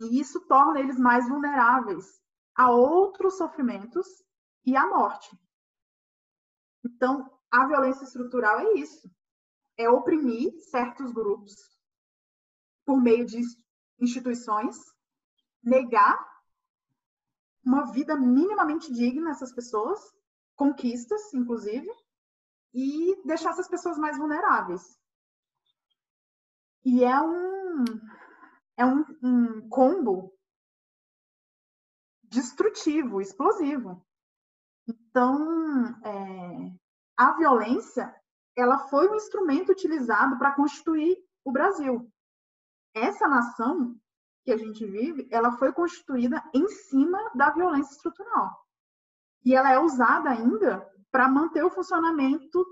[0.00, 2.06] E isso torna eles mais vulneráveis
[2.56, 4.06] a outros sofrimentos
[4.64, 5.38] e à morte.
[6.82, 9.10] Então, a violência estrutural é isso:
[9.76, 11.54] é oprimir certos grupos
[12.86, 13.42] por meio de
[14.00, 14.76] instituições
[15.62, 16.18] negar
[17.62, 20.00] uma vida minimamente digna a essas pessoas,
[20.56, 21.88] conquistas, inclusive,
[22.72, 24.98] e deixar essas pessoas mais vulneráveis.
[26.84, 27.84] E é um,
[28.76, 30.32] é um, um combo
[32.24, 34.04] destrutivo, explosivo.
[34.86, 36.72] Então, é,
[37.16, 38.14] a violência
[38.56, 42.10] ela foi um instrumento utilizado para constituir o Brasil.
[42.94, 43.98] Essa nação
[44.44, 48.63] que a gente vive, ela foi constituída em cima da violência estrutural.
[49.44, 52.64] E ela é usada ainda para manter o funcionamento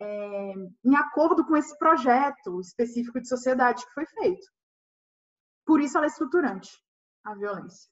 [0.00, 0.52] é,
[0.84, 4.46] em acordo com esse projeto específico de sociedade que foi feito.
[5.66, 6.70] Por isso ela é estruturante,
[7.24, 7.90] a violência.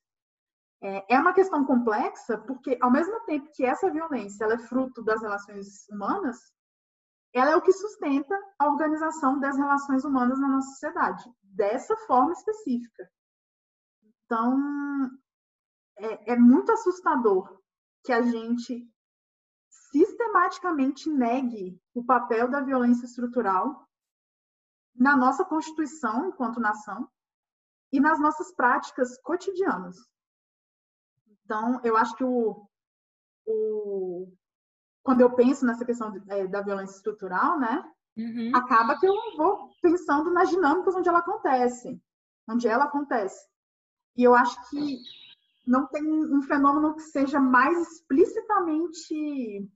[0.83, 5.03] É, é uma questão complexa, porque ao mesmo tempo que essa violência ela é fruto
[5.03, 6.37] das relações humanas,
[7.33, 12.33] ela é o que sustenta a organização das relações humanas na nossa sociedade, dessa forma
[12.33, 13.11] específica.
[14.25, 14.59] Então,
[15.99, 17.61] é, é muito assustador
[18.07, 18.89] que a gente
[19.69, 23.85] sistematicamente negue o papel da violência estrutural
[24.95, 27.11] na nossa Constituição enquanto nação
[27.93, 29.97] e nas nossas práticas cotidianas.
[31.45, 32.69] Então, eu acho que o,
[33.45, 34.33] o,
[35.03, 37.93] quando eu penso nessa questão de, é, da violência estrutural, né?
[38.17, 38.53] Uhum.
[38.55, 42.01] Acaba que eu vou pensando nas dinâmicas onde ela acontece,
[42.49, 43.47] onde ela acontece.
[44.17, 44.99] E eu acho que
[45.67, 49.69] não tem um fenômeno que seja mais explicitamente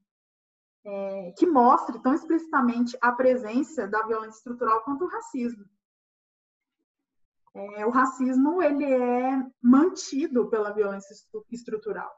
[0.84, 5.64] é, que mostre tão explicitamente a presença da violência estrutural quanto o racismo.
[7.53, 11.14] É, o racismo ele é mantido pela violência
[11.51, 12.11] estrutural.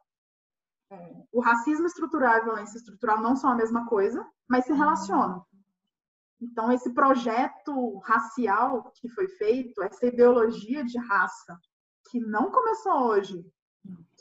[0.91, 4.73] É, o racismo estrutural e a violência estrutural não são a mesma coisa, mas se
[4.75, 5.45] relacionam.
[6.39, 11.59] Então, esse projeto racial que foi feito, essa ideologia de raça,
[12.11, 13.47] que não começou hoje,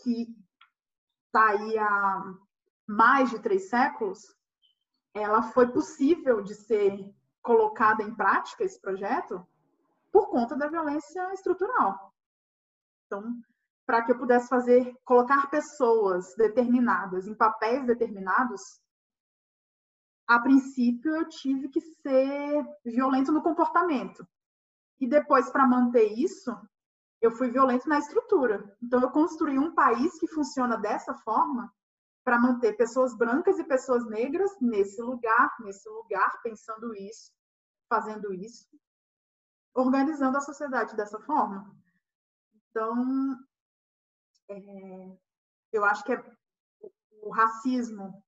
[0.03, 0.35] que
[1.25, 2.33] está aí há
[2.87, 4.35] mais de três séculos,
[5.13, 9.45] ela foi possível de ser colocada em prática, esse projeto,
[10.11, 12.13] por conta da violência estrutural.
[13.05, 13.41] Então,
[13.85, 18.61] para que eu pudesse fazer, colocar pessoas determinadas em papéis determinados,
[20.27, 24.25] a princípio eu tive que ser violento no comportamento.
[24.99, 26.55] E depois, para manter isso,
[27.21, 28.75] eu fui violento na estrutura.
[28.81, 31.71] Então, eu construí um país que funciona dessa forma
[32.23, 37.31] para manter pessoas brancas e pessoas negras nesse lugar, nesse lugar, pensando isso,
[37.87, 38.67] fazendo isso,
[39.73, 41.75] organizando a sociedade dessa forma.
[42.69, 43.39] Então,
[44.49, 45.17] é,
[45.71, 46.37] eu acho que é,
[47.21, 48.23] o racismo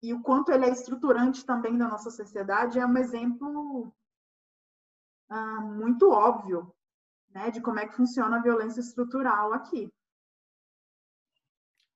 [0.00, 3.92] e o quanto ele é estruturante também da nossa sociedade é um exemplo
[5.28, 6.72] ah, muito óbvio
[7.38, 9.88] né, de como é que funciona a violência estrutural aqui.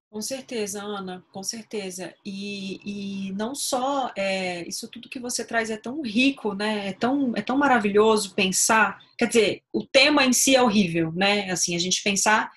[0.08, 2.14] Com certeza, Ana, com certeza.
[2.24, 6.88] E, e não só é, isso tudo que você traz é tão rico, né?
[6.88, 9.02] É tão, é tão maravilhoso pensar.
[9.16, 11.50] Quer dizer, o tema em si é horrível, né?
[11.50, 12.52] Assim, a gente pensar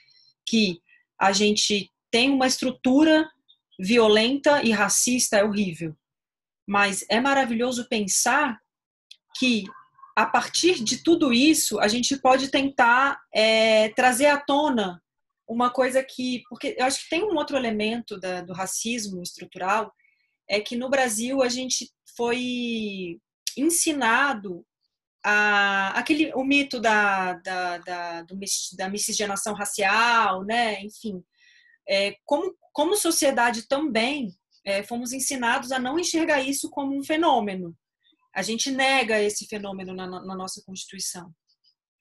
[0.46, 0.82] que
[1.18, 3.30] a gente tem uma estrutura
[3.80, 5.96] violenta e racista é horrível.
[6.68, 8.60] Mas é maravilhoso pensar
[9.38, 9.64] que
[10.16, 15.02] a partir de tudo isso a gente pode tentar é, trazer à tona
[15.48, 16.44] uma coisa que.
[16.50, 19.92] Porque eu acho que tem um outro elemento da, do racismo estrutural,
[20.50, 23.20] é que no Brasil a gente foi
[23.58, 24.66] ensinado
[25.24, 28.38] a, aquele, o mito da, da, da, do,
[28.78, 30.82] da miscigenação racial, né?
[30.82, 31.24] enfim.
[31.88, 37.76] É, como, como sociedade também, é, fomos ensinados a não enxergar isso como um fenômeno.
[38.36, 41.34] A gente nega esse fenômeno na, na nossa Constituição.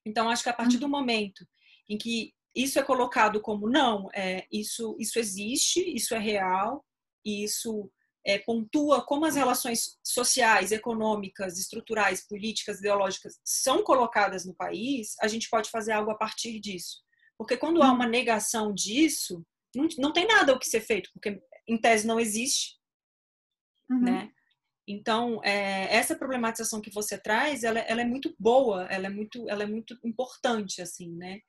[0.05, 1.47] Então, acho que a partir do momento
[1.89, 6.85] em que isso é colocado como não, é, isso, isso existe, isso é real,
[7.24, 7.91] e isso
[8.26, 15.28] é, pontua como as relações sociais, econômicas, estruturais, políticas, ideológicas são colocadas no país, a
[15.28, 17.03] gente pode fazer algo a partir disso.
[17.37, 21.43] Porque quando há uma negação disso, não, não tem nada o que ser feito, porque
[21.68, 22.78] em tese não existe,
[23.91, 24.01] uhum.
[24.01, 24.30] né?
[24.87, 29.49] Então, é, essa problematização que você traz, ela, ela, é muito boa, ela é muito,
[29.49, 31.41] ela é muito importante, assim, né?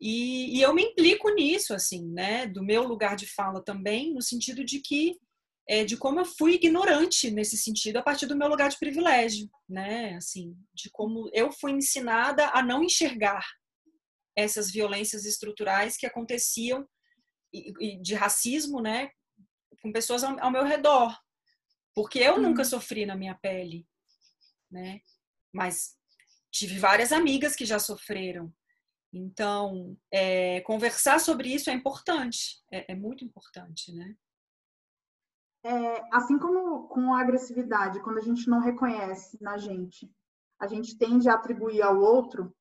[0.00, 2.46] E, e, eu me implico nisso, assim, né?
[2.46, 5.18] Do meu lugar de fala também, no sentido de que
[5.68, 9.50] é, de como eu fui ignorante nesse sentido a partir do meu lugar de privilégio,
[9.68, 10.14] né?
[10.14, 13.44] Assim, de como eu fui ensinada a não enxergar
[14.36, 16.86] essas violências estruturais que aconteciam
[17.52, 19.10] e, de racismo, né?
[19.82, 21.16] Com pessoas ao, ao meu redor,
[21.96, 22.68] porque eu nunca uhum.
[22.68, 23.84] sofri na minha pele,
[24.70, 25.00] né?
[25.52, 25.96] Mas
[26.52, 28.54] tive várias amigas que já sofreram
[29.16, 34.14] então, é, conversar sobre isso é importante, é, é muito importante, né?
[35.64, 40.14] É, assim como com a agressividade, quando a gente não reconhece na gente,
[40.60, 42.54] a gente tende a atribuir ao outro.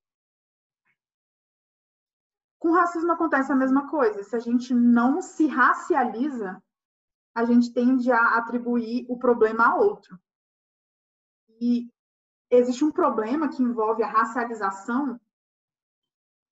[2.58, 4.24] Com racismo acontece a mesma coisa.
[4.24, 6.64] Se a gente não se racializa,
[7.36, 10.18] a gente tende a atribuir o problema a outro.
[11.60, 11.92] E
[12.50, 15.20] existe um problema que envolve a racialização,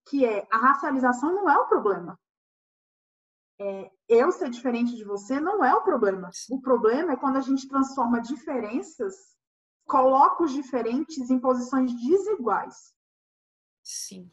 [0.10, 2.20] que é a racialização não é o problema.
[3.60, 6.30] É, eu ser diferente de você não é o problema.
[6.50, 9.16] O problema é quando a gente transforma diferenças,
[9.86, 12.94] coloca os diferentes em posições desiguais.
[13.82, 14.30] Sim.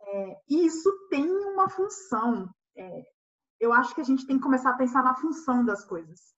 [0.00, 2.52] É, e isso tem uma função.
[2.76, 3.13] É,
[3.60, 6.34] eu acho que a gente tem que começar a pensar na função das coisas.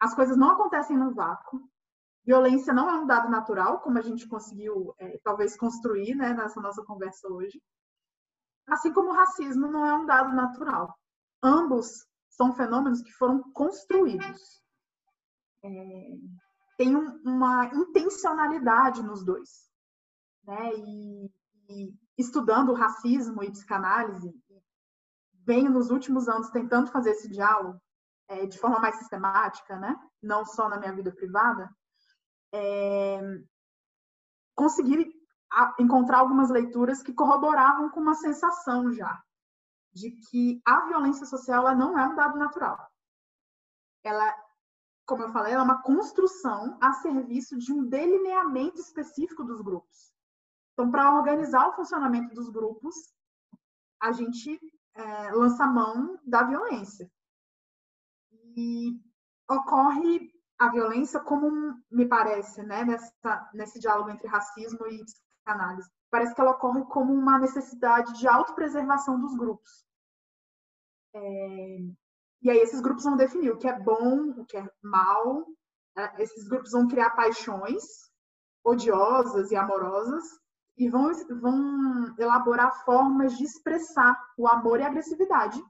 [0.00, 1.60] As coisas não acontecem no vácuo.
[2.24, 6.60] Violência não é um dado natural, como a gente conseguiu é, talvez construir né, nessa
[6.60, 7.60] nossa conversa hoje.
[8.68, 10.96] Assim como o racismo não é um dado natural.
[11.42, 14.62] Ambos são fenômenos que foram construídos.
[15.64, 15.68] É,
[16.76, 19.68] tem um, uma intencionalidade nos dois.
[20.44, 20.74] Né?
[20.76, 21.30] E,
[21.68, 24.32] e estudando racismo e psicanálise,
[25.52, 27.78] venho nos últimos anos tentando fazer esse diálogo
[28.28, 29.94] é, de forma mais sistemática, né?
[30.22, 31.70] não só na minha vida privada,
[32.54, 33.20] é,
[34.54, 35.12] consegui
[35.78, 39.22] encontrar algumas leituras que corroboravam com uma sensação já
[39.92, 42.78] de que a violência social ela não é um dado natural.
[44.02, 44.34] Ela,
[45.04, 50.14] como eu falei, é uma construção a serviço de um delineamento específico dos grupos.
[50.72, 52.94] Então, para organizar o funcionamento dos grupos,
[54.00, 54.58] a gente
[54.94, 57.10] é, lança mão da violência.
[58.56, 59.00] E
[59.50, 61.50] ocorre a violência como,
[61.90, 67.12] me parece, né, nessa, nesse diálogo entre racismo e psicanálise, parece que ela ocorre como
[67.12, 69.84] uma necessidade de autopreservação dos grupos.
[71.14, 71.78] É,
[72.42, 75.46] e aí esses grupos vão definir o que é bom, o que é mal,
[75.96, 78.10] é, esses grupos vão criar paixões
[78.64, 80.41] odiosas e amorosas
[80.76, 81.10] e vão,
[81.40, 85.62] vão elaborar formas de expressar o amor e a agressividade,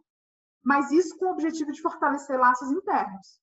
[0.62, 3.40] mas isso com o objetivo de fortalecer laços internos.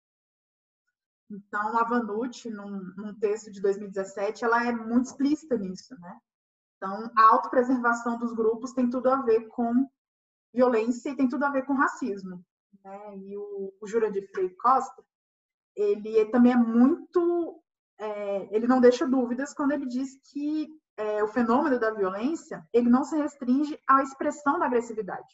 [1.30, 6.20] Então, a Vanucci, num, num, texto de 2017, ela é muito explícita nisso, né?
[6.78, 9.88] Então, a autopreservação dos grupos tem tudo a ver com
[10.54, 12.44] violência e tem tudo a ver com racismo.
[12.84, 15.04] né, e o, o Jurandir Freire Costa,
[15.76, 17.62] ele também é muito,
[18.00, 20.68] é, ele não deixa dúvidas quando ele diz que
[21.00, 25.28] é, o fenômeno da violência ele não se restringe à expressão da agressividade.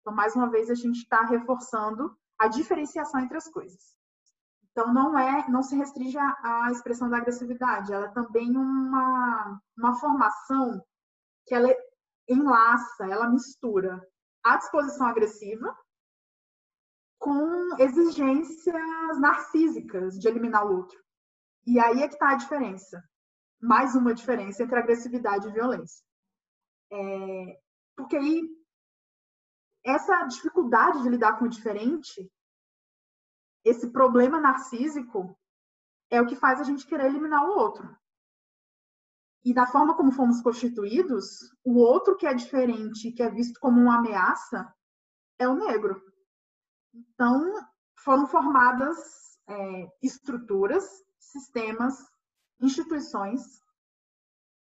[0.00, 3.96] Então, mais uma vez, a gente está reforçando a diferenciação entre as coisas.
[4.70, 7.92] Então, não é, não se restringe à, expressão da agressividade.
[7.92, 10.80] Ela é também uma, uma formação
[11.44, 11.68] que ela
[12.28, 14.00] enlaça, ela mistura
[14.44, 15.76] a disposição agressiva
[17.18, 20.98] com exigências narcísicas de eliminar o outro.
[21.66, 23.02] E aí é que está a diferença.
[23.60, 26.04] Mais uma diferença entre agressividade e violência.
[26.92, 27.60] É,
[27.96, 28.42] porque aí,
[29.84, 32.30] essa dificuldade de lidar com o diferente,
[33.64, 35.38] esse problema narcísico,
[36.10, 37.96] é o que faz a gente querer eliminar o outro.
[39.44, 43.80] E da forma como fomos constituídos, o outro que é diferente, que é visto como
[43.80, 44.74] uma ameaça,
[45.38, 46.02] é o negro.
[46.92, 47.54] Então,
[47.96, 51.96] foram formadas é, estruturas, sistemas,
[52.60, 53.62] instituições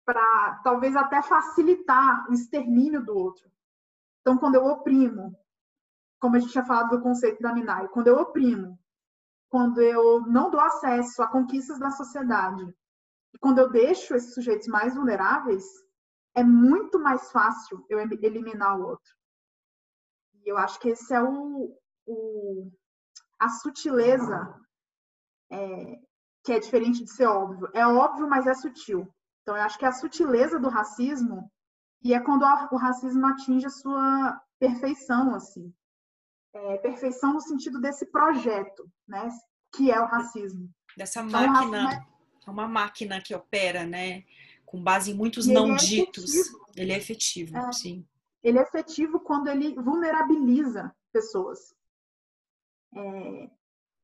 [0.05, 3.51] para talvez até facilitar o extermínio do outro.
[4.20, 5.36] Então, quando eu oprimo,
[6.18, 8.78] como a gente tinha falado do conceito da Minai, quando eu oprimo,
[9.49, 12.62] quando eu não dou acesso a conquistas da sociedade,
[13.34, 15.64] e quando eu deixo esses sujeitos mais vulneráveis,
[16.34, 19.14] é muito mais fácil eu eliminar o outro.
[20.34, 21.76] E eu acho que esse é o,
[22.07, 22.70] o,
[23.38, 24.55] a sutileza
[25.51, 26.01] é,
[26.45, 27.68] que é diferente de ser óbvio.
[27.74, 29.09] É óbvio, mas é sutil.
[29.43, 31.51] Então, eu acho que é a sutileza do racismo
[32.03, 35.72] e é quando o racismo atinge a sua perfeição, assim.
[36.53, 39.28] É, perfeição no sentido desse projeto, né?
[39.72, 40.68] Que é o racismo.
[40.97, 42.07] Dessa então, máquina, é...
[42.47, 44.24] é uma máquina que opera, né?
[44.64, 46.34] Com base em muitos e não ele é ditos.
[46.34, 46.66] Efetivo.
[46.76, 47.72] Ele é efetivo, é.
[47.72, 48.07] sim.
[48.43, 51.74] Ele é efetivo quando ele vulnerabiliza pessoas
[52.97, 53.51] é,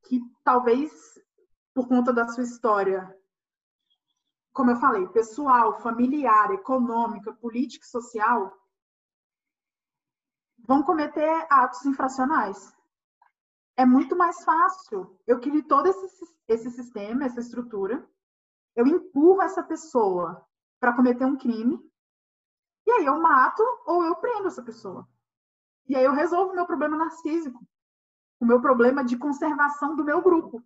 [0.03, 0.91] que talvez
[1.77, 3.15] por conta da sua história,
[4.51, 8.51] como eu falei, pessoal, familiar, econômica, política e social,
[10.57, 12.75] vão cometer atos infracionais.
[13.75, 15.19] É muito mais fácil.
[15.27, 18.03] Eu crio todo esse, esse sistema, essa estrutura,
[18.75, 20.43] eu empurro essa pessoa
[20.79, 21.79] para cometer um crime,
[22.87, 25.07] e aí eu mato ou eu prendo essa pessoa.
[25.87, 27.63] E aí eu resolvo o meu problema narcísico
[28.39, 30.63] o meu problema de conservação do meu grupo.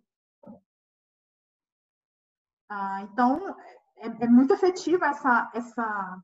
[2.74, 3.54] Ah, então,
[3.98, 6.22] é, é, muito efetiva essa, essa.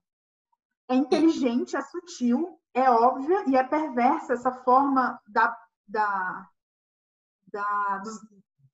[0.88, 5.54] É inteligente, é sutil, é óbvia e é perversa essa forma da,
[5.86, 6.48] da,
[7.52, 8.18] da, dos,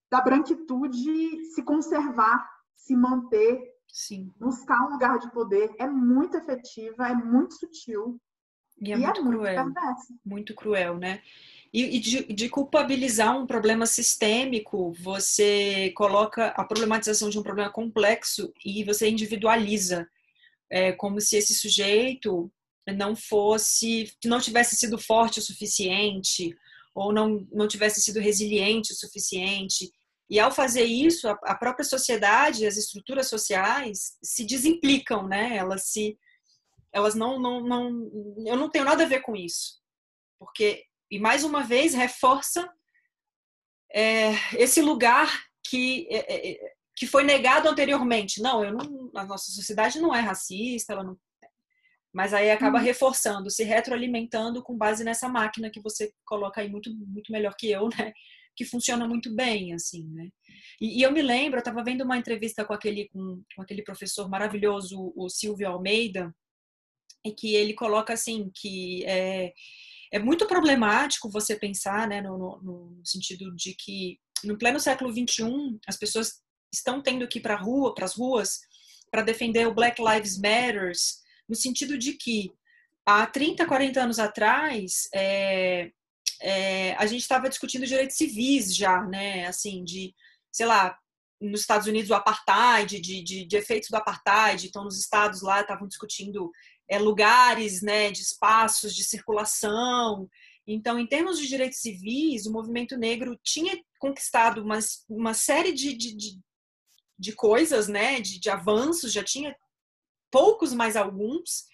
[0.08, 4.32] da branquitude se conservar, se manter, Sim.
[4.38, 5.74] buscar um lugar de poder.
[5.76, 8.20] É muito efetiva, é muito sutil.
[8.80, 9.64] E é, e muito, é muito cruel.
[9.64, 10.14] Perversa.
[10.24, 11.22] Muito cruel, né?
[11.76, 18.54] E, de, de, culpabilizar um problema sistêmico, você coloca a problematização de um problema complexo
[18.64, 20.08] e você individualiza,
[20.70, 22.48] é, como se esse sujeito
[22.96, 26.56] não fosse, não tivesse sido forte o suficiente
[26.94, 29.90] ou não, não tivesse sido resiliente o suficiente.
[30.30, 35.56] E ao fazer isso, a, a própria sociedade, as estruturas sociais se desimplicam, né?
[35.56, 36.16] Elas se,
[36.92, 39.80] elas não, não, não, eu não tenho nada a ver com isso,
[40.38, 42.68] porque e mais uma vez reforça
[43.92, 45.28] é, esse lugar
[45.66, 48.42] que, é, é, que foi negado anteriormente.
[48.42, 51.18] Não, eu não, a nossa sociedade não é racista, ela não,
[52.14, 52.84] mas aí acaba uhum.
[52.84, 57.68] reforçando, se retroalimentando com base nessa máquina que você coloca aí muito, muito melhor que
[57.68, 58.12] eu, né?
[58.57, 60.28] Que funciona muito bem, assim, né?
[60.80, 63.82] E, e eu me lembro, eu estava vendo uma entrevista com aquele, com, com, aquele
[63.82, 66.32] professor maravilhoso, o Silvio Almeida,
[67.26, 69.52] e que ele coloca assim que é,
[70.14, 75.12] é muito problemático você pensar, né, no, no, no sentido de que no pleno século
[75.12, 76.40] XXI as pessoas
[76.72, 78.60] estão tendo que ir para rua, para as ruas,
[79.10, 82.52] para defender o Black Lives Matters, no sentido de que
[83.04, 85.90] há 30, 40 anos atrás é,
[86.40, 90.14] é, a gente estava discutindo direitos civis já, né, assim, de,
[90.52, 90.96] sei lá,
[91.40, 95.60] nos Estados Unidos o apartheid, de, de, de efeitos do apartheid, então nos estados lá
[95.60, 96.52] estavam discutindo
[96.89, 100.28] é, lugares, né, de espaços de circulação.
[100.66, 104.78] Então, em termos de direitos civis, o movimento negro tinha conquistado uma,
[105.09, 106.41] uma série de, de, de,
[107.18, 109.55] de coisas, né, de, de avanços, já tinha
[110.30, 111.66] poucos mais alguns.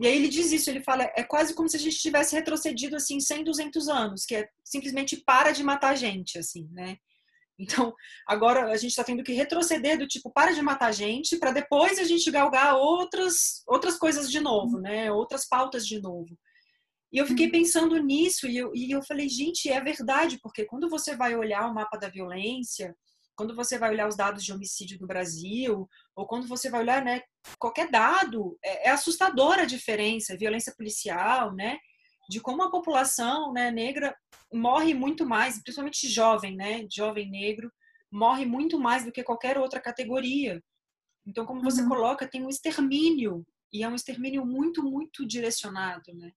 [0.00, 2.96] E aí ele diz isso, ele fala, é quase como se a gente tivesse retrocedido
[2.96, 6.96] assim 100, 200 anos, que é simplesmente para de matar gente, assim, né?
[7.62, 7.94] Então,
[8.26, 11.98] agora a gente está tendo que retroceder do tipo, para de matar gente, para depois
[11.98, 15.12] a gente galgar outras, outras coisas de novo, né?
[15.12, 16.36] Outras pautas de novo.
[17.12, 17.52] E eu fiquei uhum.
[17.52, 21.70] pensando nisso e eu, e eu falei, gente, é verdade, porque quando você vai olhar
[21.70, 22.96] o mapa da violência,
[23.36, 27.04] quando você vai olhar os dados de homicídio no Brasil, ou quando você vai olhar
[27.04, 27.20] né,
[27.58, 31.78] qualquer dado, é, é assustadora a diferença, violência policial, né?
[32.28, 34.16] De como a população né, negra
[34.52, 36.86] morre muito mais, principalmente jovem, né?
[36.90, 37.70] Jovem negro,
[38.10, 40.62] morre muito mais do que qualquer outra categoria.
[41.26, 41.88] Então, como você uhum.
[41.88, 46.32] coloca, tem um extermínio, e é um extermínio muito, muito direcionado, né?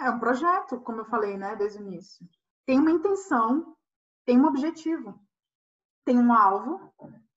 [0.00, 2.26] É um projeto, como eu falei, né, desde o início.
[2.66, 3.76] Tem uma intenção,
[4.24, 5.18] tem um objetivo,
[6.04, 6.92] tem um alvo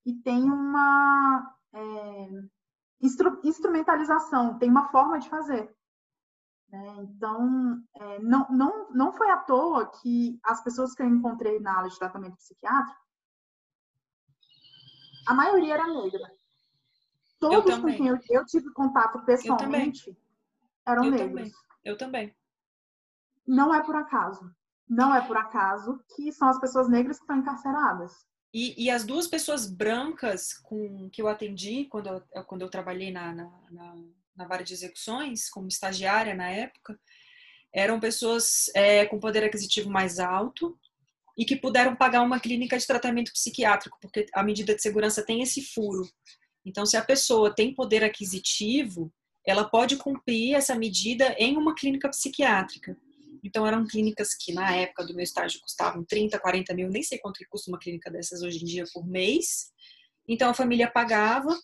[0.06, 2.30] e tem uma é,
[3.02, 5.74] instru instrumentalização, tem uma forma de fazer.
[6.72, 6.96] Né?
[7.00, 11.78] Então, é, não, não, não foi à toa que as pessoas que eu encontrei na
[11.78, 13.00] aula de tratamento psiquiátrico,
[15.28, 16.32] a maioria era negra.
[17.40, 20.18] Todos com quem eu, eu, tive contato pessoalmente
[20.86, 21.30] eram eu negros.
[21.30, 21.54] Também.
[21.84, 22.36] Eu também.
[23.48, 24.54] Não é por acaso.
[24.88, 28.28] Não é por acaso que são as pessoas negras que estão encarceradas.
[28.54, 33.12] E, e as duas pessoas brancas com que eu atendi quando eu, quando eu trabalhei
[33.12, 33.96] na, na, na,
[34.40, 36.98] na vara de execuções, como estagiária na época,
[37.74, 40.80] eram pessoas é, com poder aquisitivo mais alto
[41.38, 45.42] e que puderam pagar uma clínica de tratamento psiquiátrico, porque a medida de segurança tem
[45.42, 46.10] esse furo.
[46.66, 49.12] Então, se a pessoa tem poder aquisitivo,
[49.46, 52.98] ela pode cumprir essa medida em uma clínica psiquiátrica.
[53.44, 57.18] Então, eram clínicas que, na época do meu estágio, custavam 30, 40 mil, nem sei
[57.20, 59.72] quanto que custa uma clínica dessas hoje em dia por mês.
[60.28, 61.58] Então, a família pagava.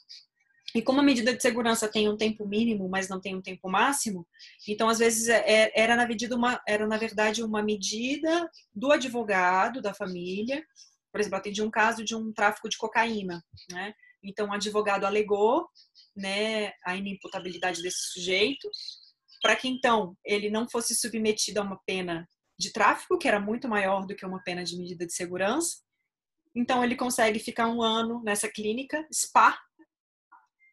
[0.76, 3.70] E como a medida de segurança tem um tempo mínimo, mas não tem um tempo
[3.70, 4.28] máximo,
[4.68, 8.92] então, às vezes, é, é, era na, medida uma, era, na verdade, uma medida do
[8.92, 10.62] advogado, da família.
[11.14, 13.94] Por exemplo, atendi um caso de um tráfico de cocaína, né?
[14.22, 15.66] Então, o advogado alegou
[16.14, 18.70] né, a inimputabilidade desse sujeito,
[19.42, 22.28] para que então ele não fosse submetido a uma pena
[22.60, 25.78] de tráfico, que era muito maior do que uma pena de medida de segurança.
[26.56, 29.58] Então ele consegue ficar um ano nessa clínica, SPA.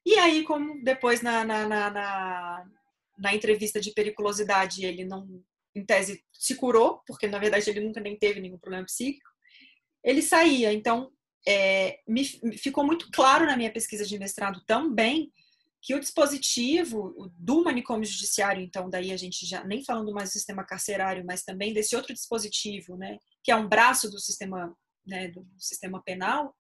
[0.05, 2.67] E aí, como depois na, na, na, na,
[3.19, 5.43] na entrevista de periculosidade ele não,
[5.75, 9.31] em tese, se curou, porque na verdade ele nunca nem teve nenhum problema psíquico,
[10.03, 10.73] ele saía.
[10.73, 11.11] Então,
[11.47, 15.33] é, me, ficou muito claro na minha pesquisa de mestrado também
[15.81, 20.33] que o dispositivo do manicômio judiciário, então daí a gente já nem falando mais do
[20.33, 24.73] sistema carcerário, mas também desse outro dispositivo, né, que é um braço do sistema,
[25.05, 26.55] né, do sistema penal,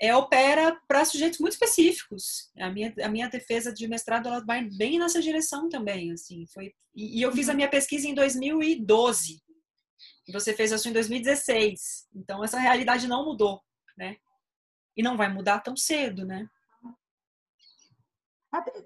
[0.00, 2.50] é, opera para sujeitos muito específicos.
[2.58, 6.74] A minha, a minha defesa de mestrado ela vai bem nessa direção também, assim, foi
[6.94, 9.42] e, e eu fiz a minha pesquisa em 2012.
[10.26, 12.08] E você fez a sua em 2016.
[12.14, 13.62] Então essa realidade não mudou,
[13.96, 14.16] né?
[14.96, 16.48] E não vai mudar tão cedo, né?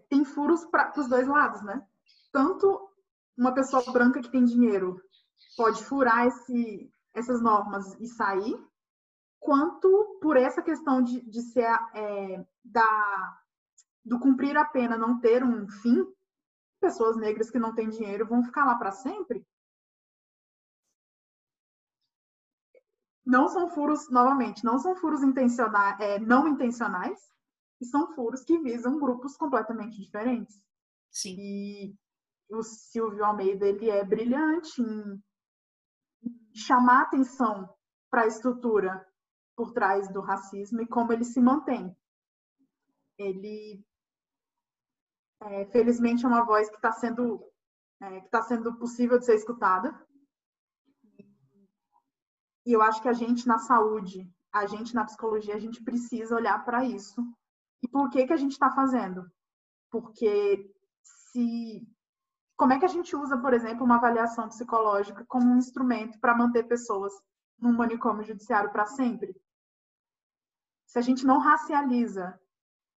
[0.09, 1.87] tem furos para os dois lados, né?
[2.33, 2.91] Tanto
[3.39, 5.01] uma pessoa branca que tem dinheiro
[5.57, 8.57] pode furar esse, essas normas e sair,
[9.41, 13.43] quanto por essa questão de, de ser é, da,
[14.05, 16.07] do cumprir a pena não ter um fim,
[16.81, 19.45] pessoas negras que não têm dinheiro vão ficar lá para sempre.
[23.25, 27.19] Não são furos, novamente, não são furos intencionais, é, não intencionais,
[27.81, 30.61] e são furos que visam grupos completamente diferentes.
[31.11, 31.37] Sim.
[31.39, 31.95] E
[32.51, 35.23] o Silvio Almeida ele é brilhante em
[36.55, 37.73] chamar atenção
[38.11, 39.07] para a estrutura
[39.57, 41.95] por trás do racismo e como ele se mantém.
[43.19, 43.85] Ele,
[45.43, 47.45] é, felizmente, é uma voz que está sendo
[48.01, 49.95] é, que está sendo possível de ser escutada.
[52.67, 56.35] E eu acho que a gente na saúde, a gente na psicologia, a gente precisa
[56.35, 57.23] olhar para isso
[57.83, 59.31] e por que, que a gente está fazendo?
[59.91, 60.71] Porque
[61.03, 61.87] se.
[62.57, 66.37] Como é que a gente usa, por exemplo, uma avaliação psicológica como um instrumento para
[66.37, 67.13] manter pessoas
[67.61, 69.35] num manicômio judiciário para sempre?
[70.87, 72.39] Se a gente não racializa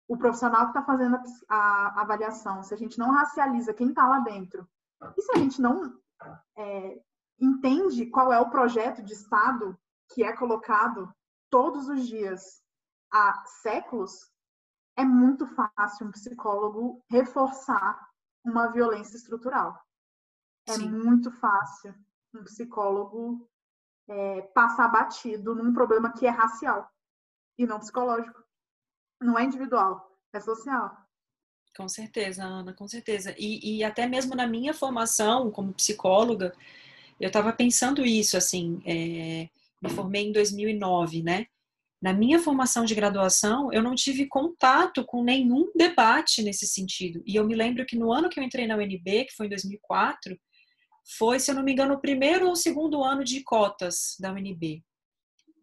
[0.07, 4.07] o profissional que está fazendo a, a, avaliação, se a gente não racializa quem está
[4.07, 4.67] lá dentro,
[5.17, 5.99] e se a gente não
[6.57, 7.01] é,
[7.39, 9.77] entende qual é o projeto de Estado
[10.13, 11.13] que é colocado
[11.49, 12.61] todos os dias
[13.11, 14.31] há séculos,
[14.95, 18.09] é muito fácil um psicólogo reforçar
[18.43, 19.79] uma violência estrutural.
[20.67, 20.89] É Sim.
[20.89, 21.93] muito fácil
[22.33, 23.49] um psicólogo
[24.09, 26.89] é, passar batido num problema que é racial
[27.57, 28.43] e não psicológico.
[29.21, 30.95] Não é individual, é social.
[31.75, 33.33] Com certeza, Ana, com certeza.
[33.37, 36.53] E, e até mesmo na minha formação como psicóloga,
[37.19, 39.49] eu estava pensando isso, assim, é,
[39.81, 41.47] me formei em 2009, né?
[42.01, 47.23] Na minha formação de graduação, eu não tive contato com nenhum debate nesse sentido.
[47.25, 49.49] E eu me lembro que no ano que eu entrei na UNB, que foi em
[49.49, 50.37] 2004,
[51.17, 54.83] foi, se eu não me engano, o primeiro ou segundo ano de cotas da UNB.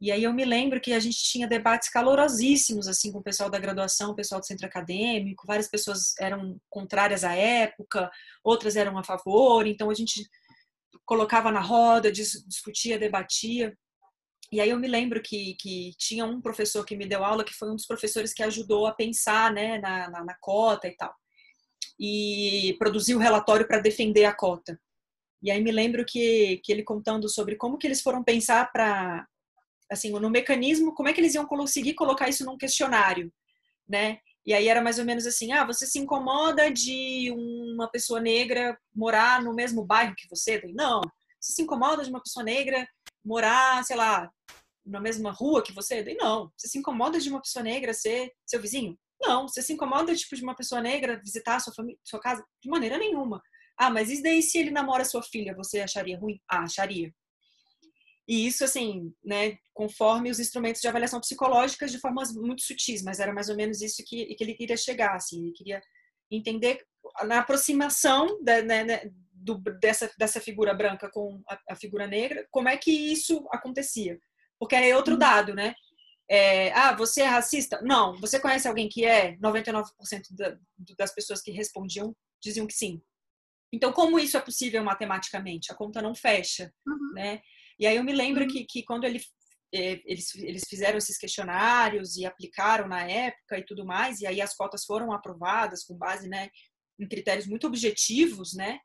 [0.01, 3.51] E aí eu me lembro que a gente tinha debates calorosíssimos assim com o pessoal
[3.51, 8.11] da graduação, o pessoal do centro acadêmico, várias pessoas eram contrárias à época,
[8.43, 10.26] outras eram a favor, então a gente
[11.05, 13.76] colocava na roda, discutia, debatia.
[14.51, 17.55] E aí eu me lembro que, que tinha um professor que me deu aula, que
[17.55, 21.14] foi um dos professores que ajudou a pensar né, na, na, na cota e tal.
[21.99, 24.80] E produziu o relatório para defender a cota.
[25.43, 29.26] E aí me lembro que, que ele contando sobre como que eles foram pensar para
[29.91, 33.32] assim, no mecanismo, como é que eles iam conseguir colocar isso num questionário,
[33.88, 34.18] né?
[34.47, 38.78] E aí era mais ou menos assim, ah, você se incomoda de uma pessoa negra
[38.95, 40.62] morar no mesmo bairro que você?
[40.74, 41.01] Não.
[41.41, 42.86] Você se incomoda de uma pessoa negra
[43.24, 44.30] morar, sei lá,
[44.84, 46.03] na mesma rua que você?
[46.18, 46.51] Não.
[46.57, 48.99] Você se incomoda de uma pessoa negra ser seu vizinho?
[49.20, 49.47] Não.
[49.47, 52.45] Você se incomoda tipo de uma pessoa negra visitar sua família, sua casa?
[52.62, 53.43] De maneira nenhuma.
[53.81, 56.39] Ah, mas e daí se ele namora sua filha, você acharia ruim?
[56.47, 57.11] Ah, acharia.
[58.28, 63.20] E isso, assim, né, conforme os instrumentos de avaliação psicológica de formas muito sutis, mas
[63.20, 65.81] era mais ou menos isso que, que ele queria chegar, assim, ele queria
[66.31, 66.85] entender
[67.24, 72.47] na aproximação da, né, né, do, dessa, dessa figura branca com a, a, figura negra,
[72.51, 74.20] como é que isso acontecia.
[74.59, 75.18] Porque é outro uhum.
[75.18, 75.74] dado, né?
[76.28, 77.81] É, ah, você é racista?
[77.83, 78.14] Não.
[78.20, 79.39] Você conhece alguém que é?
[79.39, 79.85] 99%
[80.33, 80.57] da,
[80.99, 83.03] das pessoas que respondiam diziam que sim.
[83.73, 85.71] Então, como isso é possível matematicamente?
[85.71, 87.12] A conta não fecha, uhum.
[87.14, 87.41] né?
[87.79, 88.49] E aí eu me lembro uhum.
[88.49, 89.21] que, que quando ele,
[89.73, 94.41] é, eles, eles fizeram esses questionários e aplicaram na época e tudo mais, e aí
[94.41, 96.51] as cotas foram aprovadas com base né,
[96.99, 98.79] em critérios muito objetivos, né?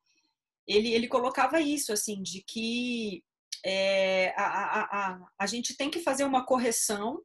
[0.67, 3.23] Ele, ele colocava isso, assim, de que
[3.63, 7.21] é, a, a, a, a gente tem que fazer uma correção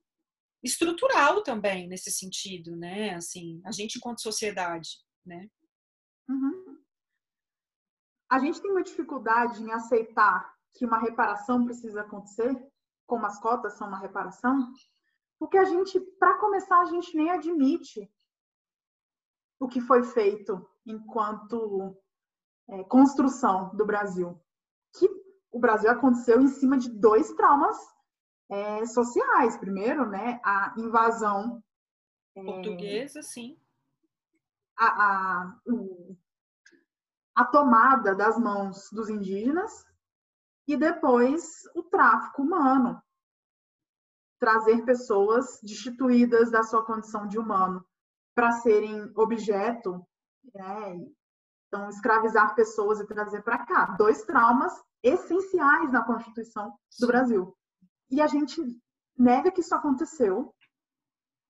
[0.62, 3.14] estrutural também nesse sentido, né?
[3.14, 4.88] Assim, a gente enquanto sociedade,
[5.24, 5.46] né?
[6.28, 6.78] Uhum.
[8.30, 12.56] A gente tem uma dificuldade em aceitar que uma reparação precisa acontecer,
[13.04, 14.72] como as cotas são uma reparação,
[15.36, 18.08] porque a gente, para começar, a gente nem admite
[19.58, 21.96] o que foi feito enquanto
[22.68, 24.40] é, construção do Brasil.
[24.94, 25.08] Que
[25.50, 27.76] o Brasil aconteceu em cima de dois traumas
[28.48, 29.56] é, sociais.
[29.56, 31.62] Primeiro, né, a invasão
[32.36, 33.58] é, portuguesa, sim.
[34.76, 35.60] A, a,
[37.40, 39.86] a tomada das mãos dos indígenas
[40.68, 43.02] e depois o tráfico humano.
[44.38, 47.82] Trazer pessoas destituídas da sua condição de humano
[48.34, 50.06] para serem objeto,
[50.54, 50.98] né?
[51.66, 53.86] então escravizar pessoas e trazer para cá.
[53.96, 54.72] Dois traumas
[55.02, 57.56] essenciais na Constituição do Brasil.
[58.10, 58.60] E a gente
[59.16, 60.54] nega que isso aconteceu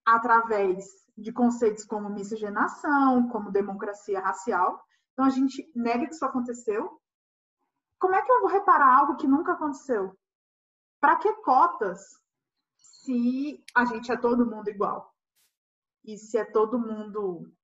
[0.07, 0.85] através
[1.19, 4.81] de conceitos como miscigenação, como democracia racial.
[5.13, 7.01] Então a gente nega que isso aconteceu
[8.01, 10.19] como é que eu vou reparar algo que nunca aconteceu?
[10.99, 12.19] Para que cotas
[12.79, 15.15] se a gente é todo mundo igual?
[16.03, 17.55] E se é todo mundo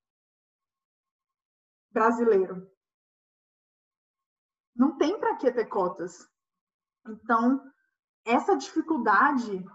[1.89, 2.71] brasileiro?
[4.75, 6.29] Não tem para que ter cotas.
[7.07, 7.59] Então,
[8.23, 9.65] essa dificuldade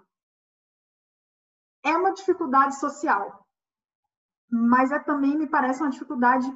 [1.82, 3.48] é uma dificuldade social,
[4.48, 6.46] mas é também, me parece, uma dificuldade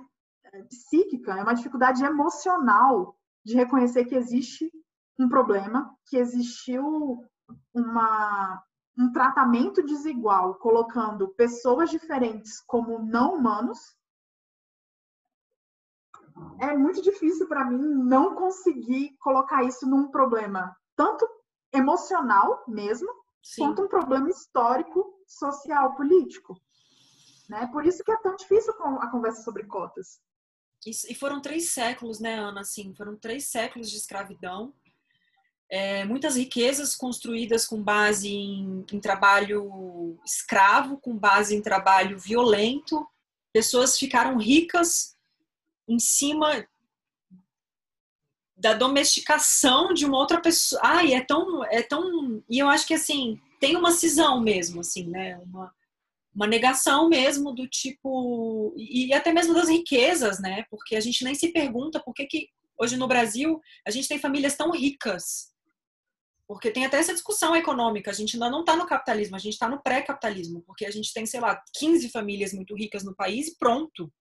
[0.68, 4.70] psíquica, é uma dificuldade emocional de reconhecer que existe
[5.18, 7.24] um problema, que existiu
[7.72, 8.62] uma,
[8.98, 13.78] um tratamento desigual, colocando pessoas diferentes como não humanos,
[16.60, 21.26] é muito difícil para mim não conseguir colocar isso num problema tanto
[21.72, 23.08] emocional mesmo,
[23.42, 23.62] Sim.
[23.62, 26.54] quanto um problema histórico, social, político.
[27.48, 27.66] Né?
[27.68, 30.20] Por isso que é tão difícil a conversa sobre cotas.
[30.86, 32.60] E foram três séculos, né, Ana?
[32.60, 34.72] Assim, foram três séculos de escravidão.
[35.68, 43.04] É, muitas riquezas construídas com base em, em, trabalho escravo, com base em trabalho violento.
[43.52, 45.16] Pessoas ficaram ricas
[45.88, 46.64] em cima
[48.56, 50.80] da domesticação de uma outra pessoa.
[50.84, 52.42] Ai, é tão, é tão.
[52.48, 55.36] E eu acho que assim tem uma cisão mesmo, assim, né?
[55.38, 55.74] Uma,
[56.36, 60.64] uma negação mesmo do tipo e até mesmo das riquezas, né?
[60.70, 62.48] Porque a gente nem se pergunta por que, que
[62.78, 65.50] hoje no Brasil a gente tem famílias tão ricas.
[66.46, 68.10] Porque tem até essa discussão econômica.
[68.10, 71.12] A gente ainda não está no capitalismo, a gente está no pré-capitalismo, porque a gente
[71.12, 74.12] tem, sei lá, 15 famílias muito ricas no país e pronto,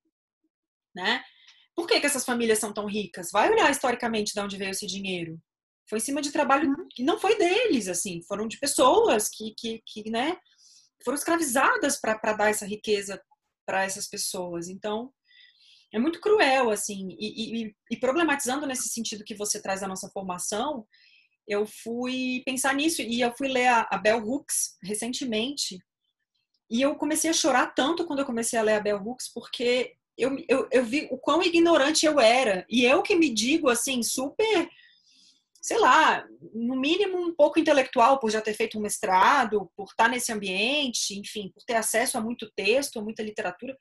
[0.95, 1.21] né?
[1.75, 3.29] Por que, que essas famílias são tão ricas?
[3.29, 5.37] Vai olhar historicamente de onde veio esse dinheiro.
[5.89, 6.87] Foi em cima de trabalho uhum.
[6.89, 10.37] que não foi deles, assim, foram de pessoas que, que, que né?
[11.05, 13.21] Foram escravizadas para dar essa riqueza
[13.65, 14.67] para essas pessoas.
[14.67, 15.13] Então,
[15.93, 20.09] é muito cruel, assim, e, e, e, problematizando nesse sentido que você traz da nossa
[20.09, 20.85] formação,
[21.47, 25.77] eu fui pensar nisso e eu fui ler a, a Bell Hooks recentemente
[26.69, 29.95] e eu comecei a chorar tanto quando eu comecei a ler a Bell Hooks porque
[30.17, 34.01] eu, eu, eu vi o quão ignorante eu era e eu que me digo assim
[34.01, 34.67] super
[35.65, 36.23] sei lá,
[36.53, 41.17] no mínimo um pouco intelectual, por já ter feito um mestrado, por estar nesse ambiente,
[41.17, 43.75] enfim, por ter acesso a muito texto, a muita literatura.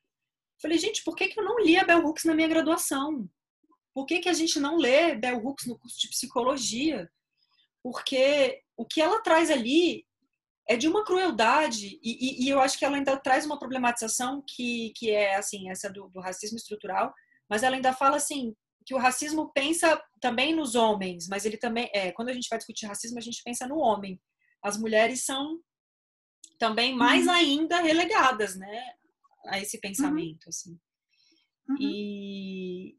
[0.62, 3.28] Falei, gente, por que, que eu não li a Bell Hooks na minha graduação?
[3.92, 7.06] Por que, que a gente não lê Bell Hooks no curso de psicologia?
[7.82, 10.06] Porque o que ela traz ali
[10.66, 14.42] é de uma crueldade e, e, e, eu acho que ela ainda traz uma problematização
[14.48, 17.12] que, que é assim essa do, do racismo estrutural,
[17.46, 21.90] mas ela ainda fala assim que o racismo pensa também nos homens, mas ele também
[21.92, 24.20] é quando a gente vai discutir racismo a gente pensa no homem.
[24.62, 25.60] As mulheres são
[26.58, 27.32] também mais uhum.
[27.32, 28.94] ainda relegadas, né,
[29.46, 30.48] a esse pensamento, uhum.
[30.48, 30.78] assim.
[31.68, 31.76] Uhum.
[31.80, 32.96] E,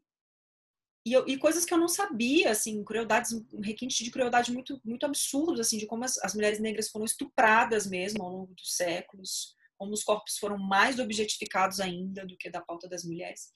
[1.06, 4.80] e, eu, e, coisas que eu não sabia, assim, crueldades, um requinte de crueldade muito,
[4.84, 8.74] muito absurdo, assim, de como as, as mulheres negras foram estupradas mesmo ao longo dos
[8.74, 13.52] séculos, como os corpos foram mais objetificados ainda do que da pauta das mulheres.